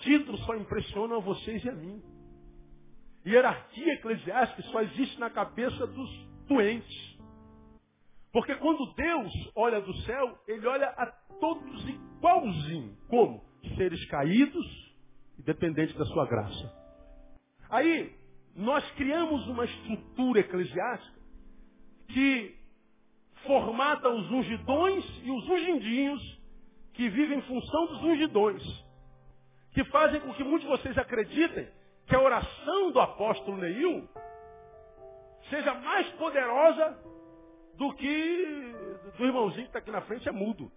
[0.00, 2.02] Títulos só impressionam a vocês e a mim.
[3.24, 6.10] Hierarquia eclesiástica só existe na cabeça dos
[6.46, 7.18] doentes.
[8.30, 11.06] Porque quando Deus olha do céu, Ele olha a
[11.40, 12.94] todos igualzinho.
[13.08, 13.42] Como?
[13.78, 14.66] Seres caídos
[15.38, 16.74] e dependentes da sua graça.
[17.70, 18.14] Aí,
[18.54, 21.19] nós criamos uma estrutura eclesiástica
[22.12, 22.56] que
[23.46, 26.40] formata os ungidões e os ungidinhos
[26.92, 28.62] que vivem em função dos ungidões.
[29.72, 31.68] Que fazem com que muitos de vocês acreditem
[32.06, 34.08] que a oração do apóstolo Neil
[35.48, 36.98] seja mais poderosa
[37.76, 38.74] do que
[39.16, 40.70] do irmãozinho que está aqui na frente é mudo.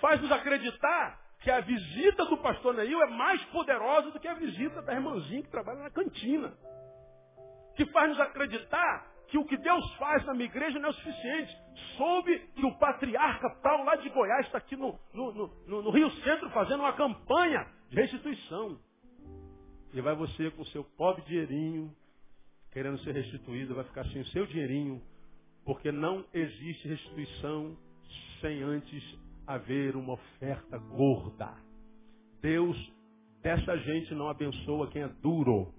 [0.00, 4.80] Faz-nos acreditar que a visita do pastor Neil é mais poderosa do que a visita
[4.82, 6.56] da irmãzinha que trabalha na cantina.
[7.76, 11.56] Que faz-nos acreditar que o que Deus faz na minha igreja não é o suficiente.
[11.96, 16.10] Soube que o patriarca tal lá de Goiás está aqui no, no, no, no, Rio
[16.22, 18.78] Centro fazendo uma campanha de restituição.
[19.94, 21.90] E vai você com o seu pobre dinheirinho,
[22.72, 25.00] querendo ser restituído, vai ficar sem o seu dinheirinho,
[25.64, 27.74] porque não existe restituição
[28.42, 29.02] sem antes
[29.46, 31.54] haver uma oferta gorda.
[32.42, 32.76] Deus
[33.40, 35.72] dessa gente não abençoa quem é duro.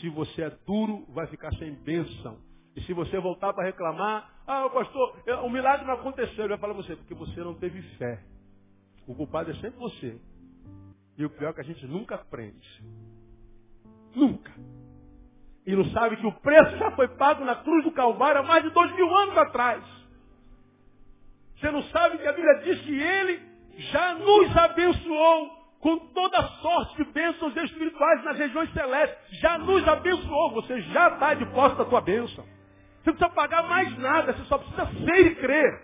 [0.00, 2.44] Se você é duro, vai ficar sem bênção.
[2.76, 6.74] E se você voltar para reclamar, ah, pastor, o milagre não aconteceu, ele vai falar
[6.74, 8.22] você, porque você não teve fé.
[9.06, 10.20] O culpado é sempre você.
[11.16, 12.84] E o pior é que a gente nunca aprende.
[14.14, 14.52] Nunca.
[15.66, 18.62] E não sabe que o preço já foi pago na cruz do Calvário há mais
[18.62, 19.82] de dois mil anos atrás.
[21.56, 23.42] Você não sabe que a Bíblia diz que Ele
[23.90, 25.50] já nos abençoou
[25.80, 29.40] com toda sorte de bênçãos espirituais nas regiões celestes.
[29.40, 30.52] Já nos abençoou.
[30.52, 32.55] Você já está de posse da tua bênção.
[33.06, 35.80] Você não precisa pagar mais nada, você só precisa ser e crer.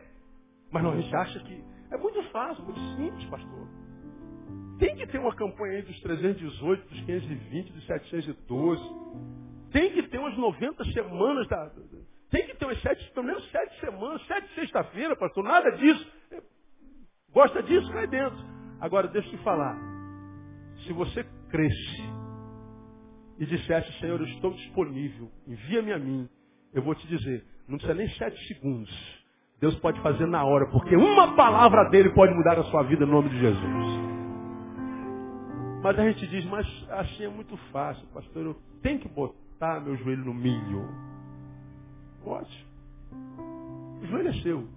[0.73, 3.69] Mas não, a gente acha que é muito fácil, muito simples, pastor.
[4.81, 8.83] Tem que ter uma campanha aí dos 318, dos 520, dos 712.
[9.71, 11.71] Tem que ter umas 90 semanas da.
[12.29, 15.45] Tem que ter umas sete, pelo menos sete semanas, sete sexta-feira, pastor.
[15.45, 16.13] Nada disso.
[17.33, 17.89] Gosta disso?
[17.93, 18.39] Cai dentro.
[18.81, 19.79] Agora, deixa eu te falar.
[20.85, 22.03] Se você cresce
[23.39, 26.29] e dissesse, Senhor, eu estou disponível, envia-me a mim,
[26.73, 29.23] eu vou te dizer, não precisa nem sete segundos.
[29.61, 33.09] Deus pode fazer na hora, porque uma palavra dele pode mudar a sua vida em
[33.09, 34.03] nome de Jesus.
[35.83, 39.97] Mas a gente diz, mas assim é muito fácil, pastor, eu tenho que botar meu
[39.97, 40.89] joelho no milho.
[42.25, 42.67] Pode.
[44.03, 44.69] O joelho é seu.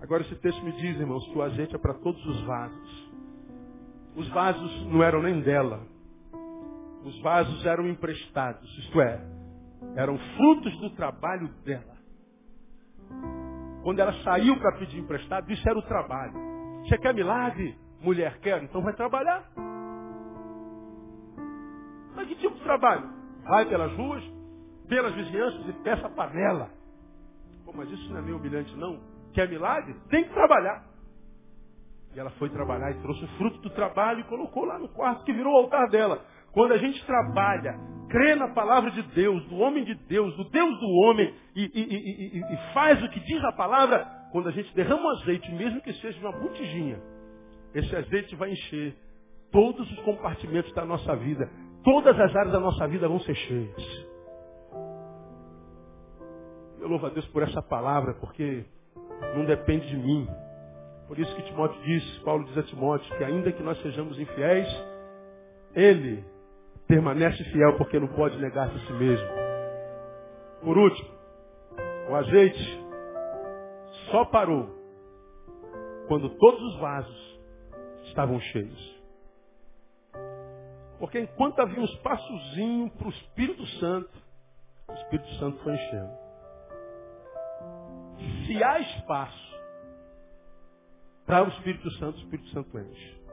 [0.00, 3.10] Agora esse texto me diz, irmãos, que o azeite é para todos os vasos.
[4.14, 5.80] Os vasos não eram nem dela.
[7.04, 9.20] Os vasos eram emprestados, isto é,
[9.96, 11.96] eram frutos do trabalho dela.
[13.82, 16.32] Quando ela saiu para pedir emprestado, isso era o trabalho.
[16.82, 17.76] Você quer milagre?
[18.00, 19.48] Mulher quer, então vai trabalhar.
[22.14, 23.08] Mas que tipo de trabalho?
[23.44, 24.24] Vai pelas ruas,
[24.88, 26.70] pelas vizinhanças e peça panela.
[27.64, 29.00] Pô, mas isso não é meio humilhante, não.
[29.32, 29.94] Quer milagre?
[30.08, 30.84] Tem que trabalhar.
[32.14, 35.24] E ela foi trabalhar e trouxe o fruto do trabalho e colocou lá no quarto
[35.24, 36.24] que virou o altar dela.
[36.56, 37.78] Quando a gente trabalha,
[38.08, 42.38] crê na palavra de Deus, do homem de Deus, do Deus do homem, e, e,
[42.38, 45.82] e, e faz o que diz a palavra, quando a gente derrama o azeite, mesmo
[45.82, 46.98] que seja uma botijinha,
[47.74, 48.96] esse azeite vai encher
[49.52, 51.46] todos os compartimentos da nossa vida.
[51.84, 54.06] Todas as áreas da nossa vida vão ser cheias.
[56.80, 58.64] Eu louvo a Deus por essa palavra, porque
[59.36, 60.26] não depende de mim.
[61.06, 64.68] Por isso que Timóteo diz, Paulo diz a Timóteo, que ainda que nós sejamos infiéis,
[65.74, 66.24] ele
[66.86, 69.28] permanece fiel porque não pode negar-se a si mesmo.
[70.62, 71.10] Por último,
[72.10, 72.86] o azeite
[74.10, 74.68] só parou
[76.08, 77.40] quando todos os vasos
[78.04, 78.96] estavam cheios.
[80.98, 84.10] Porque enquanto havia um espaçozinho para o Espírito Santo,
[84.88, 86.26] o Espírito Santo foi enchendo.
[88.46, 89.56] Se há espaço
[91.26, 93.25] para o Espírito Santo, o Espírito Santo enche.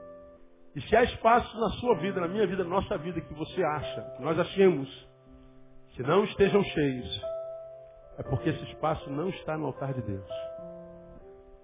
[0.75, 3.63] E se há espaço na sua vida, na minha vida, na nossa vida, que você
[3.63, 4.89] acha, que nós achemos,
[5.89, 7.23] que não estejam cheios,
[8.17, 10.29] é porque esse espaço não está no altar de Deus.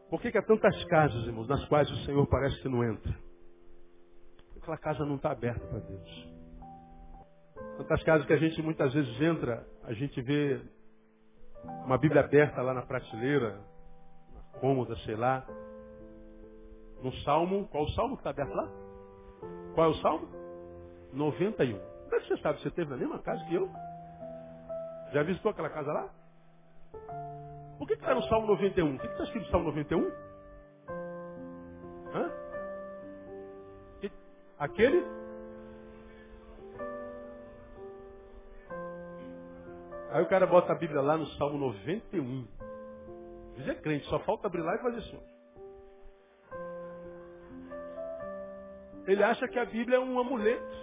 [0.09, 3.13] Por que, que há tantas casas, irmãos, nas quais o Senhor parece que não entra?
[4.37, 6.29] Porque aquela casa não está aberta para Deus.
[7.77, 10.61] Tantas casas que a gente muitas vezes entra, a gente vê
[11.85, 13.59] uma Bíblia aberta lá na prateleira,
[14.33, 15.47] na cômoda, sei lá.
[17.03, 18.88] No Salmo, qual o Salmo que está aberto lá?
[19.79, 20.27] Qual é o Salmo?
[21.13, 21.79] 91.
[21.79, 22.61] Como é você sabe?
[22.61, 23.69] Você teve na mesma casa que eu?
[25.13, 26.09] Já visitou aquela casa lá?
[27.77, 28.95] Por que está no Salmo 91?
[28.95, 30.11] O que está escrito no Salmo 91?
[32.13, 32.31] Hã?
[34.59, 35.07] Aquele
[40.11, 42.47] Aí o cara bota a Bíblia lá no Salmo 91.
[43.55, 45.38] Diz é crente, só falta abrir lá e fazer assim.
[49.09, 50.77] Ele acha que a Bíblia é um amuleto.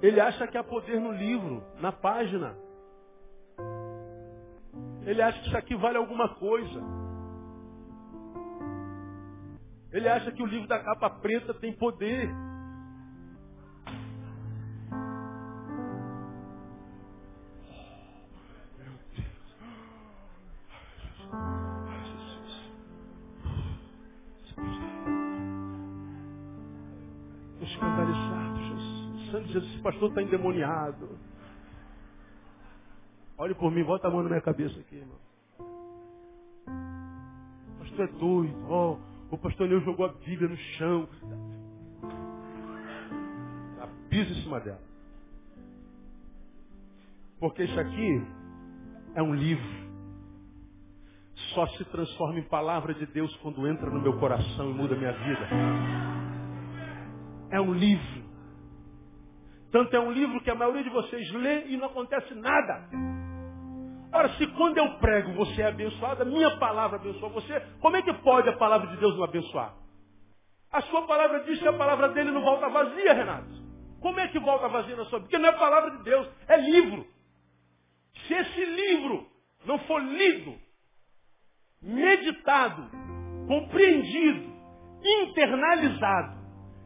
[0.00, 2.56] Ele acha que há poder no livro, na página.
[5.04, 6.80] Ele acha que isso aqui vale alguma coisa.
[9.90, 12.30] Ele acha que o livro da capa preta tem poder.
[29.82, 31.18] Pastor está endemoniado.
[33.38, 35.18] Olhe por mim, bota a mão na minha cabeça aqui, irmão.
[37.74, 38.66] O pastor é doido.
[38.68, 38.98] Oh,
[39.30, 41.08] o pastor Neu jogou a Bíblia no chão.
[44.08, 44.80] Pisa em cima dela.
[47.38, 48.22] Porque isso aqui
[49.14, 49.86] é um livro.
[51.54, 54.98] Só se transforma em palavra de Deus quando entra no meu coração e muda a
[54.98, 55.48] minha vida.
[57.50, 58.25] É um livro.
[59.72, 62.88] Tanto é um livro que a maioria de vocês lê e não acontece nada.
[64.12, 68.02] Ora, se quando eu prego você é abençoado, a minha palavra abençoa você, como é
[68.02, 69.74] que pode a palavra de Deus não abençoar?
[70.72, 73.66] A sua palavra diz que a palavra dele não volta vazia, Renato.
[74.00, 75.20] Como é que volta vazia na sua?
[75.20, 77.06] Porque não é palavra de Deus, é livro.
[78.26, 79.26] Se esse livro
[79.64, 80.54] não for lido,
[81.82, 82.88] meditado,
[83.46, 84.52] compreendido,
[85.04, 86.36] internalizado,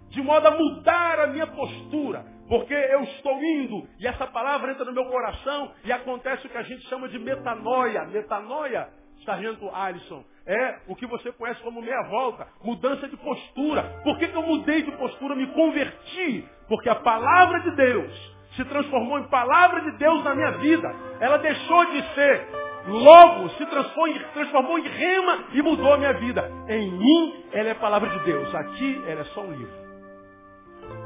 [0.09, 4.85] de modo a mudar a minha postura, Porque eu estou indo e essa palavra entra
[4.85, 8.05] no meu coração e acontece o que a gente chama de metanoia.
[8.07, 8.89] Metanoia,
[9.25, 14.01] sargento Alisson, é o que você conhece como meia volta, mudança de postura.
[14.03, 16.45] Por que, que eu mudei de postura, me converti?
[16.67, 20.93] Porque a palavra de Deus se transformou em palavra de Deus na minha vida.
[21.21, 22.49] Ela deixou de ser
[22.89, 26.51] logo, se transformou, em rema e mudou a minha vida.
[26.69, 28.53] Em mim, ela é palavra de Deus.
[28.53, 29.80] Aqui, ela é só um livro.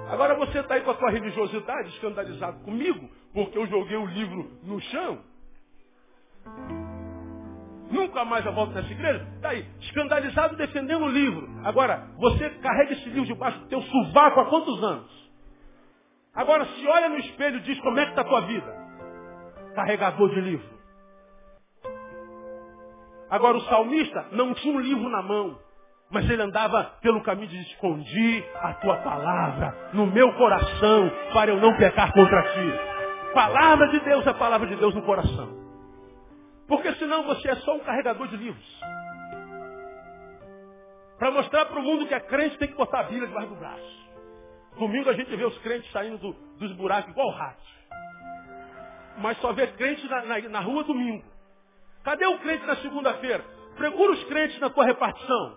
[0.09, 4.50] Agora você está aí com a sua religiosidade, escandalizado comigo, porque eu joguei o livro
[4.62, 5.18] no chão.
[7.90, 9.26] Nunca mais eu volto nessa igreja.
[9.36, 11.48] Está aí, escandalizado defendendo o livro.
[11.64, 15.24] Agora, você carrega esse livro debaixo do teu sovaco há quantos anos?
[16.34, 18.84] Agora, se olha no espelho e diz como é que está a tua vida.
[19.74, 20.74] Carregador de livro.
[23.30, 25.59] Agora, o salmista não tinha um livro na mão.
[26.11, 31.61] Mas ele andava pelo caminho de escondi a tua palavra no meu coração para eu
[31.61, 33.32] não pecar contra ti.
[33.34, 35.64] Palavra de Deus é palavra de Deus no coração.
[36.68, 38.80] Porque senão você é só um carregador de livros.
[41.18, 43.57] Para mostrar para o mundo que é crente tem que botar a Bíblia debaixo do
[43.57, 44.05] braço.
[44.78, 47.62] Domingo a gente vê os crentes saindo do, dos buracos igual rato.
[49.18, 51.24] Mas só vê crente na, na, na rua domingo.
[52.02, 53.44] Cadê o crente na segunda-feira?
[53.76, 55.57] Procura os crentes na tua repartição.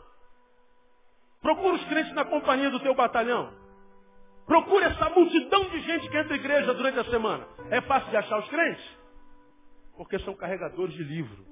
[1.41, 3.53] Procura os crentes na companhia do teu batalhão.
[4.45, 7.45] Procura essa multidão de gente que entra na igreja durante a semana.
[7.69, 8.97] É fácil de achar os crentes?
[9.95, 11.45] Porque são carregadores de livro.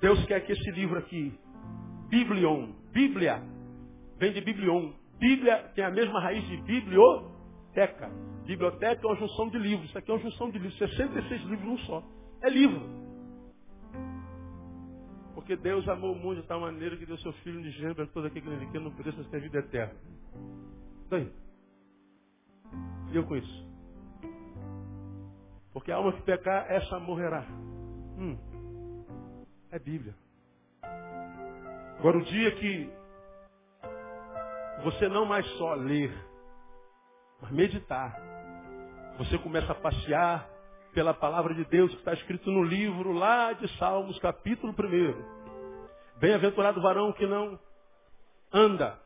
[0.00, 1.32] Deus quer que esse livro aqui,
[2.08, 3.40] Biblion, Bíblia,
[4.18, 4.92] vem de Biblion.
[5.18, 8.10] Bíblia tem a mesma raiz de biblioteca.
[8.44, 9.88] Biblioteca é uma junção de livros.
[9.88, 10.76] Isso aqui é uma junção de livros.
[10.78, 12.02] 66 livros num só.
[12.42, 13.01] É livro.
[15.42, 18.06] Porque Deus amou o mundo de tal maneira que deu seu Filho de gênero para
[18.06, 19.92] todo aquele que não pudesse ter vida eterna.
[21.10, 21.32] Daí.
[23.10, 23.68] E eu com isso.
[25.72, 27.44] Porque a alma que pecar, essa morrerá.
[28.16, 28.38] Hum.
[29.72, 30.14] É Bíblia.
[31.98, 32.88] Agora o dia que
[34.84, 36.12] você não mais só ler,
[37.40, 38.16] mas meditar.
[39.18, 40.48] Você começa a passear
[40.92, 46.18] pela palavra de Deus que está escrito no livro lá de Salmos, capítulo 1.
[46.18, 47.58] Bem-aventurado varão que não
[48.52, 48.98] anda,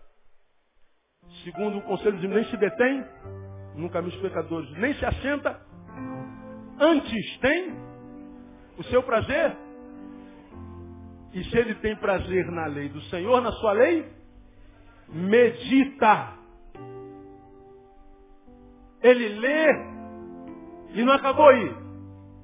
[1.44, 3.04] segundo o conselho de nem se detém
[3.76, 5.60] no caminho dos pecadores, nem se assenta,
[6.80, 7.76] antes tem
[8.78, 9.56] o seu prazer.
[11.32, 14.10] E se ele tem prazer na lei do Senhor, na sua lei,
[15.08, 16.34] medita.
[19.02, 19.95] Ele lê
[20.96, 21.74] e não acabou aí.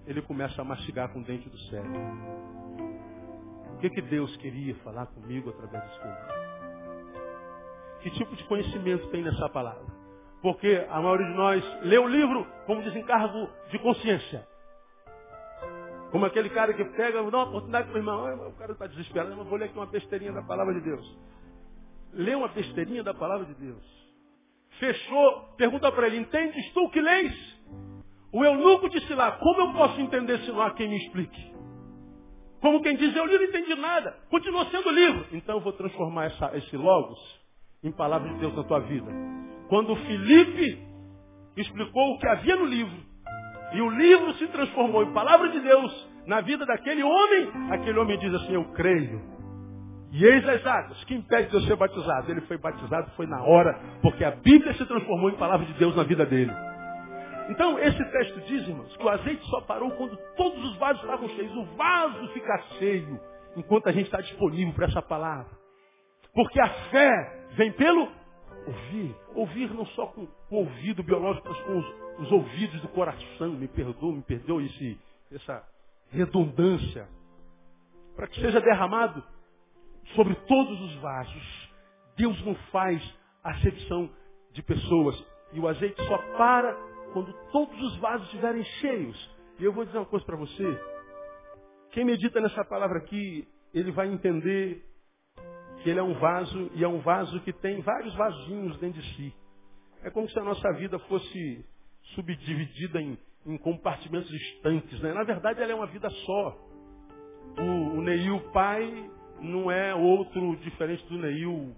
[0.07, 2.01] Ele começa a mastigar com o dente do cérebro.
[3.75, 6.43] O que, que Deus queria falar comigo através desse livro?
[8.03, 9.87] Que tipo de conhecimento tem nessa palavra?
[10.41, 14.47] Porque a maioria de nós lê o livro como desencargo de consciência.
[16.11, 19.35] Como aquele cara que pega, dá uma oportunidade para o irmão, o cara está desesperado,
[19.37, 21.33] mas vou ler aqui uma besteirinha da palavra de Deus
[22.13, 23.83] lê uma besteirinha da palavra de Deus.
[24.79, 27.52] Fechou, pergunta para ele, entendes tu que leis?
[28.33, 31.53] O eunuco disse lá, como eu posso entender se não há quem me explique?
[32.61, 35.27] Como quem diz, eu li não entendi nada, continua sendo livro.
[35.33, 37.19] Então eu vou transformar essa, esse logos
[37.83, 39.11] em palavra de Deus na tua vida.
[39.69, 40.79] Quando Felipe
[41.57, 42.97] explicou o que havia no livro,
[43.75, 48.19] e o livro se transformou em palavra de Deus na vida daquele homem, aquele homem
[48.19, 49.21] diz assim, eu creio
[50.13, 51.03] e eis as águas.
[51.05, 52.31] Que impede de eu ser batizado?
[52.31, 55.97] Ele foi batizado, foi na hora, porque a Bíblia se transformou em palavra de Deus
[55.97, 56.53] na vida dele.
[57.49, 61.29] Então, esse texto diz, irmãos, que o azeite só parou quando todos os vasos estavam
[61.31, 61.55] cheios.
[61.57, 63.21] O vaso fica cheio
[63.57, 65.51] enquanto a gente está disponível para essa palavra.
[66.35, 68.09] Porque a fé vem pelo
[68.67, 69.17] ouvir.
[69.35, 73.51] Ouvir não só com o ouvido biológico, mas com os, os ouvidos do coração.
[73.51, 74.99] Me perdoa, me perdoa esse,
[75.33, 75.67] essa
[76.11, 77.09] redundância.
[78.17, 79.23] Para que seja derramado
[80.15, 81.71] sobre todos os vasos.
[82.17, 83.03] Deus não faz
[83.43, 84.09] acepção
[84.53, 85.23] de pessoas.
[85.53, 89.37] E o azeite só para quando todos os vasos estiverem cheios.
[89.59, 90.81] E eu vou dizer uma coisa para você.
[91.91, 94.83] Quem medita nessa palavra aqui, ele vai entender
[95.83, 99.15] que ele é um vaso e é um vaso que tem vários vasinhos dentro de
[99.15, 99.35] si.
[100.03, 101.65] É como se a nossa vida fosse
[102.15, 105.01] subdividida em, em compartimentos estanques.
[105.01, 105.13] Né?
[105.13, 106.59] Na verdade, ela é uma vida só.
[107.59, 109.11] O, o Neil pai
[109.41, 111.75] não é outro diferente do Neil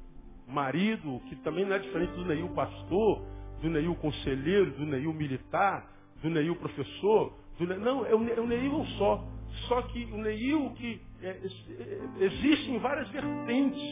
[0.47, 3.23] marido, que também não é diferente do Neil pastor,
[3.65, 5.91] do Neil conselheiro, do Neil militar,
[6.23, 7.33] do Neil professor.
[7.59, 9.25] Do Neil, não, é o, é Neil só.
[9.69, 13.83] Só que o Neil que é, é, existe em várias vertentes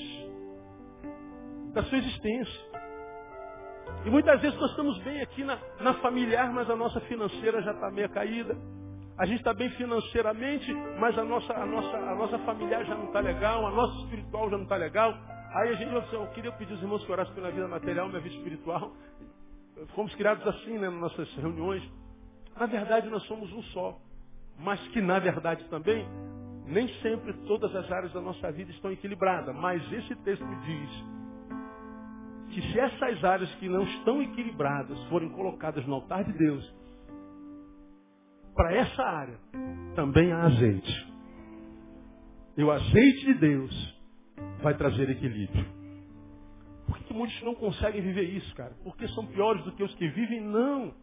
[1.72, 2.72] da sua existência.
[4.04, 7.72] E muitas vezes nós estamos bem aqui na, na familiar, mas a nossa financeira já
[7.72, 8.54] está meio caída.
[9.18, 13.06] A gente está bem financeiramente, mas a nossa, a, nossa, a nossa familiar já não
[13.06, 15.14] está legal, a nossa espiritual já não está legal.
[15.54, 18.08] Aí a gente vai dizer, eu queria pedir os irmãos que orassem pela vida material,
[18.08, 18.92] minha vida espiritual.
[19.94, 21.82] Fomos criados assim, né, nas nossas reuniões.
[22.58, 23.98] Na verdade, nós somos um só.
[24.58, 26.06] Mas que, na verdade, também,
[26.66, 29.54] nem sempre todas as áreas da nossa vida estão equilibradas.
[29.56, 30.90] Mas esse texto diz
[32.50, 36.74] que se essas áreas que não estão equilibradas forem colocadas no altar de Deus,
[38.54, 39.38] para essa área
[39.94, 41.12] também há azeite.
[42.56, 44.02] E o azeite de Deus
[44.62, 45.81] vai trazer equilíbrio.
[46.86, 48.74] Por que, muitos não conseguem viver isso, cara?
[48.82, 50.40] Porque são piores do que os que vivem?
[50.40, 50.94] Não.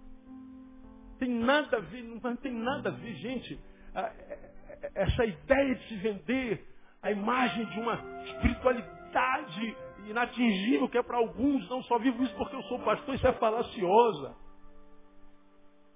[1.17, 3.59] Tem nada a ver, não tem nada a ver, gente.
[3.93, 6.65] É, é, essa ideia de se vender
[7.01, 9.75] a imagem de uma espiritualidade
[10.07, 13.33] inatingível que é para alguns, não só vivo isso porque eu sou pastor, isso é
[13.33, 14.35] falaciosa.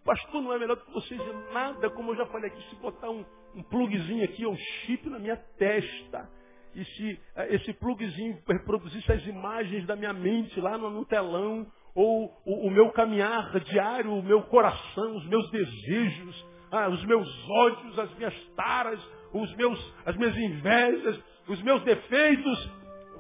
[0.04, 1.22] Pastor, não é melhor do que vocês
[1.54, 3.24] nada, como eu já falei aqui, se botar um,
[3.56, 6.30] um plugzinho aqui, um chip na minha testa,
[6.76, 12.26] e se eh, esse plugzinho reproduzisse as imagens da minha mente lá no, telão, ou
[12.46, 18.00] o, o, meu caminhar diário, o meu coração, os meus desejos, ah, os meus ódios,
[18.00, 19.00] as minhas taras,
[19.32, 22.72] os meus, as minhas invejas, os meus defeitos,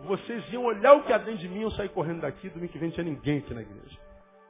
[0.05, 2.79] vocês iam olhar o que há dentro de mim e sair correndo daqui, domingo que
[2.79, 3.97] vem não tinha ninguém aqui na igreja.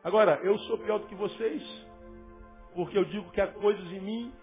[0.04, 1.64] Agora, eu sou pior do que vocês,
[2.74, 4.34] porque eu digo que há coisas em mim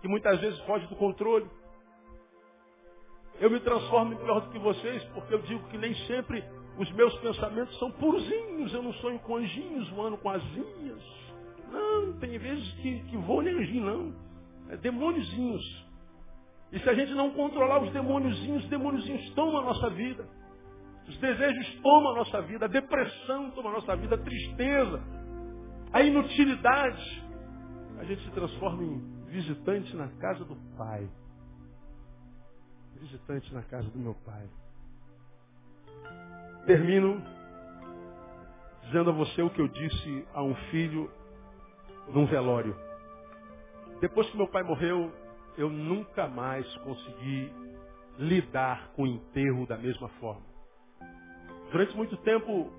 [0.00, 1.46] que muitas vezes fogem do controle.
[3.40, 6.42] Eu me transformo em pior do que vocês, porque eu digo que nem sempre
[6.78, 8.72] os meus pensamentos são puruzinhos.
[8.72, 11.02] Eu não sonho com anjinhos voando com asinhas.
[11.70, 14.14] Não, tem vezes que, que voam nem anjinho, não.
[14.70, 15.86] É demôniozinhos.
[16.72, 20.26] E se a gente não controlar os demôniozinhos, os demôniozinhos tomam a nossa vida.
[21.08, 22.64] Os desejos tomam a nossa vida.
[22.64, 24.14] A depressão toma a nossa vida.
[24.14, 25.02] A tristeza,
[25.92, 27.24] a inutilidade,
[27.98, 31.08] a gente se transforma em visitante na casa do Pai.
[33.00, 34.48] Visitante na casa do meu Pai.
[36.66, 37.22] Termino
[38.86, 41.10] dizendo a você o que eu disse a um filho
[42.08, 42.76] num velório.
[44.00, 45.12] Depois que meu pai morreu,
[45.56, 47.52] eu nunca mais consegui
[48.18, 50.46] lidar com o enterro da mesma forma.
[51.72, 52.70] Durante muito tempo,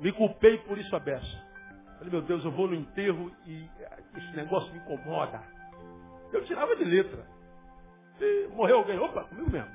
[0.00, 1.50] me culpei por isso a beça.
[1.98, 3.68] Falei, meu Deus, eu vou no enterro e
[4.16, 5.42] esse negócio me incomoda.
[6.32, 7.26] Eu tirava de letra.
[8.54, 9.70] Morreu alguém, opa, comigo mesmo.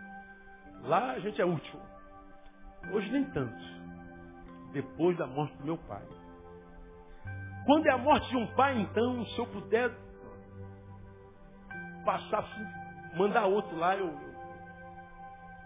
[0.83, 1.79] Lá a gente é útil.
[2.91, 3.63] Hoje nem tanto.
[4.71, 6.03] Depois da morte do meu pai.
[7.65, 9.91] Quando é a morte de um pai, então, se eu puder
[12.05, 12.43] passar
[13.15, 14.13] mandar outro lá, eu,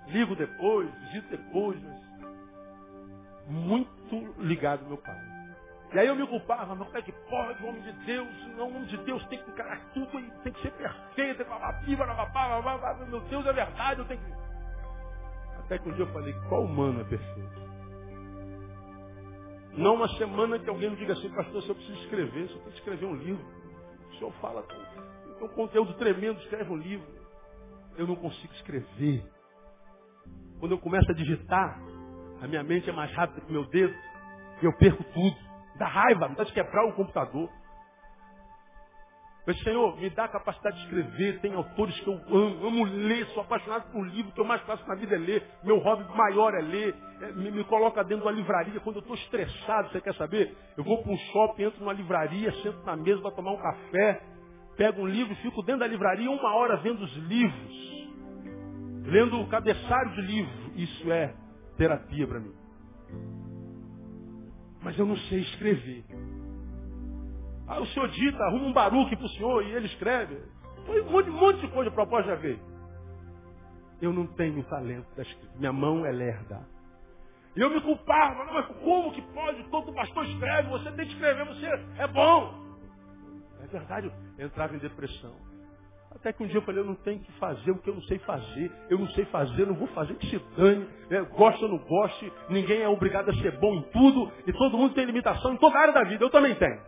[0.08, 2.10] ligo depois, visito depois, mas
[3.48, 5.29] muito ligado meu pai.
[5.92, 8.86] E aí eu me culpava, mas como é que pode, homem de Deus, não, homem
[8.86, 10.08] de Deus tem que encarar tudo
[10.44, 11.44] tem que ser perfeito,
[13.08, 14.32] meu Deus é verdade, eu tenho que.
[15.60, 17.60] Até que um dia eu falei, qual humano é perfeito?
[19.74, 22.62] Não uma semana que alguém me diga assim, pastor, se eu preciso escrever, se eu
[22.62, 23.46] que escrever um livro.
[24.10, 27.08] O senhor fala, tem um conteúdo tremendo, escreve um livro.
[27.98, 29.24] Eu não consigo escrever.
[30.60, 31.80] Quando eu começo a digitar,
[32.42, 33.94] a minha mente é mais rápida que o meu dedo,
[34.62, 35.49] e eu perco tudo.
[35.80, 37.50] Dá raiva, dá de quebrar o computador.
[39.48, 43.26] Disse, Senhor, me dá a capacidade de escrever, tem autores que eu amo, amo ler,
[43.28, 46.54] sou apaixonado por livro, que eu mais faço na vida é ler, meu hobby maior
[46.54, 50.02] é ler, é, me, me, coloca dentro de uma livraria, quando eu estou estressado, você
[50.02, 50.56] quer saber?
[50.78, 54.22] Eu vou para um shopping, entro numa livraria, sento na mesa para tomar um café,
[54.78, 58.08] pego um livro, fico dentro da livraria uma hora vendo os livros,
[59.06, 61.34] lendo o cabeçalho de livro, isso é
[61.76, 62.54] terapia para mim
[64.82, 66.06] mas eu não sei escrever.
[67.68, 70.42] Ah, o senhor dita, arruma um baruque para o senhor e ele escreve.
[70.88, 72.60] Um monte, um monte de coisa proposta já veio.
[74.02, 75.58] Eu não tenho talento da escrita.
[75.58, 76.66] Minha mão é lerda.
[77.56, 79.64] E eu me culpava, mas como que pode?
[79.70, 81.66] Todo pastor escreve, você tem que escrever, você
[81.98, 82.54] é bom.
[83.62, 85.36] É verdade, eu entrava em depressão.
[86.12, 88.02] Até que um dia eu falei, eu não tenho que fazer o que eu não
[88.04, 88.72] sei fazer.
[88.90, 90.88] Eu não sei fazer, não vou fazer que se dane.
[91.10, 94.32] É, gosta ou não goste, ninguém é obrigado a ser bom em tudo.
[94.48, 96.24] E todo mundo tem limitação em toda área da vida.
[96.24, 96.82] Eu também tenho.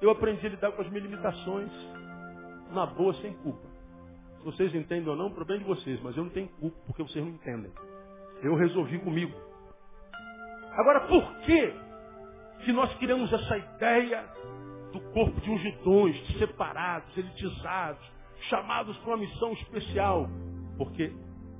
[0.00, 1.70] Eu aprendi a lidar com as minhas limitações
[2.72, 3.66] na boa, sem culpa.
[4.38, 6.00] Se vocês entendem ou não, o problema é de vocês.
[6.02, 7.72] Mas eu não tenho culpa, porque vocês não entendem.
[8.42, 9.34] Eu resolvi comigo.
[10.72, 11.72] Agora, por que
[12.64, 14.24] que nós criamos essa ideia
[14.96, 18.02] do corpo de ungidões, separados, elitizados,
[18.48, 20.28] chamados para uma missão especial.
[20.78, 21.12] Porque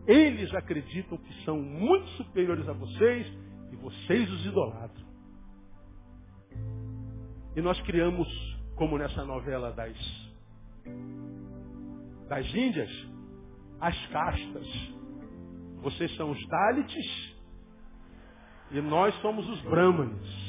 [0.07, 3.27] eles acreditam que são muito superiores a vocês
[3.73, 5.07] e vocês os idolatram.
[7.55, 8.29] E nós criamos,
[8.77, 9.97] como nessa novela das,
[12.29, 12.91] das Índias,
[13.81, 14.67] as castas.
[15.83, 17.37] Vocês são os Dalits
[18.73, 20.46] e nós somos os Brahmanes.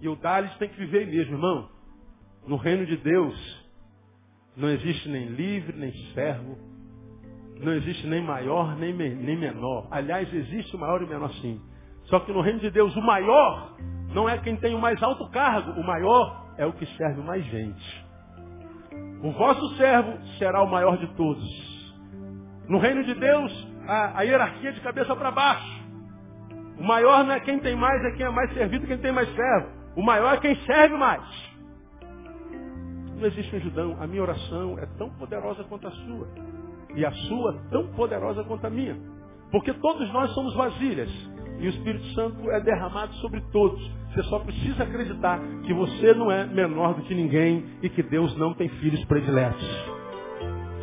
[0.00, 1.68] E o Dalit tem que viver mesmo, irmão.
[2.46, 3.68] No reino de Deus
[4.56, 6.58] não existe nem livre, nem servo.
[7.60, 9.88] Não existe nem maior, nem, nem menor.
[9.90, 11.60] Aliás, existe o maior e o menor sim.
[12.04, 13.76] Só que no reino de Deus, o maior
[14.14, 15.72] não é quem tem o mais alto cargo.
[15.72, 18.06] O maior é o que serve mais gente.
[19.22, 21.44] O vosso servo será o maior de todos.
[22.68, 25.78] No reino de Deus, a, a hierarquia é de cabeça para baixo.
[26.78, 29.28] O maior não é quem tem mais, é quem é mais servido, quem tem mais
[29.34, 29.77] servo.
[29.98, 31.24] O maior é quem serve mais.
[33.18, 33.96] Não existe um judão.
[34.00, 36.28] A minha oração é tão poderosa quanto a sua.
[36.94, 38.96] E a sua tão poderosa quanto a minha.
[39.50, 41.10] Porque todos nós somos vasilhas.
[41.58, 43.82] E o Espírito Santo é derramado sobre todos.
[44.12, 48.36] Você só precisa acreditar que você não é menor do que ninguém e que Deus
[48.36, 49.66] não tem filhos prediletos.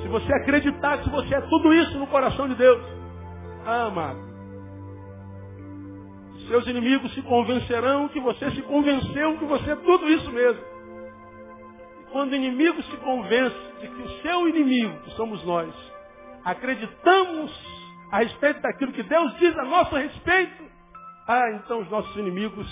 [0.02, 2.84] Se você acreditar que você é tudo isso no coração de Deus,
[3.66, 4.35] ah, amado,
[6.48, 10.62] seus inimigos se convencerão que você se convenceu que você é tudo isso mesmo.
[12.02, 15.74] E quando o inimigo se convence de que o seu inimigo, que somos nós,
[16.44, 17.52] acreditamos
[18.12, 20.64] a respeito daquilo que Deus diz a nosso respeito,
[21.28, 22.68] ah, então os nossos inimigos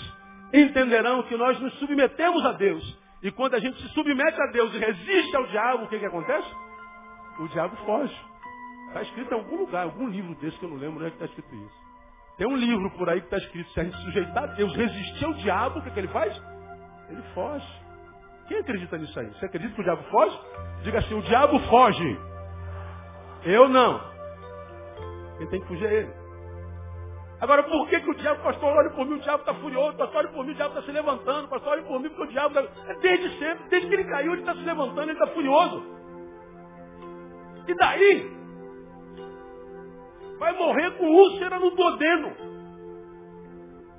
[0.52, 2.98] entenderão que nós nos submetemos a Deus.
[3.22, 6.06] E quando a gente se submete a Deus e resiste ao diabo, o que, que
[6.06, 6.48] acontece?
[7.40, 8.14] O diabo foge.
[8.88, 11.24] Está escrito em algum lugar, algum livro desse que eu não lembro onde é está
[11.24, 11.83] escrito isso.
[12.36, 15.24] Tem um livro por aí que está escrito, se a gente sujeitar a Deus, resistir
[15.24, 16.34] ao diabo, o que, que ele faz?
[17.08, 17.66] Ele foge.
[18.48, 19.26] Quem acredita nisso aí?
[19.28, 20.38] Você acredita que o diabo foge?
[20.82, 22.18] Diga assim, o diabo foge.
[23.44, 24.00] Eu não.
[25.38, 26.24] Quem tem que fugir é ele.
[27.40, 30.16] Agora, por que, que o diabo, pastor, olha por mim, o diabo está furioso, pastor,
[30.16, 32.58] olha por mim, o diabo está se levantando, pastor, olha por mim, porque o diabo
[32.58, 32.90] está...
[32.90, 35.84] É desde sempre, desde que ele caiu, ele está se levantando, ele está furioso.
[37.66, 38.43] E daí?
[40.44, 42.32] Vai morrer com úlcera no duodeno.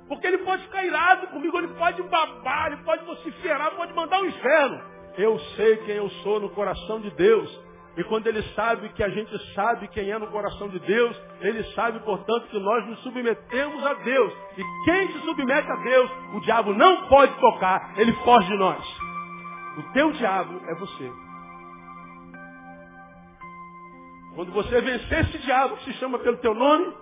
[0.08, 4.26] Porque ele pode ficar irado comigo, ele pode babar, ele pode vociferar, pode mandar o
[4.26, 4.80] inferno.
[5.18, 7.66] Eu sei quem eu sou no coração de Deus.
[7.96, 11.64] E quando ele sabe que a gente sabe quem é no coração de Deus, ele
[11.72, 14.32] sabe, portanto, que nós nos submetemos a Deus.
[14.56, 18.84] E quem se submete a Deus, o diabo não pode tocar, ele foge de nós.
[19.78, 21.25] O teu diabo é você.
[24.36, 26.92] Quando você vencer esse diabo que se chama pelo teu nome,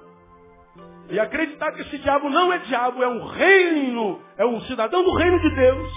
[1.11, 5.13] e acreditar que esse diabo não é diabo, é um reino, é um cidadão do
[5.15, 5.93] reino de Deus.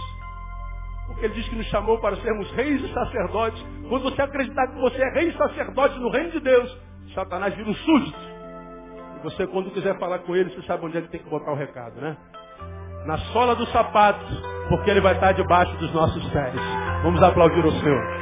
[1.06, 3.64] Porque ele diz que nos chamou para sermos reis e sacerdotes.
[3.88, 6.78] Quando você acreditar que você é rei e sacerdote no reino de Deus,
[7.14, 8.20] Satanás vira um súdito.
[9.20, 11.56] E você, quando quiser falar com ele, você sabe onde ele tem que botar o
[11.56, 12.18] recado, né?
[13.06, 14.26] Na sola do sapato,
[14.70, 16.56] porque ele vai estar debaixo dos nossos pés.
[17.04, 18.17] Vamos aplaudir o Senhor.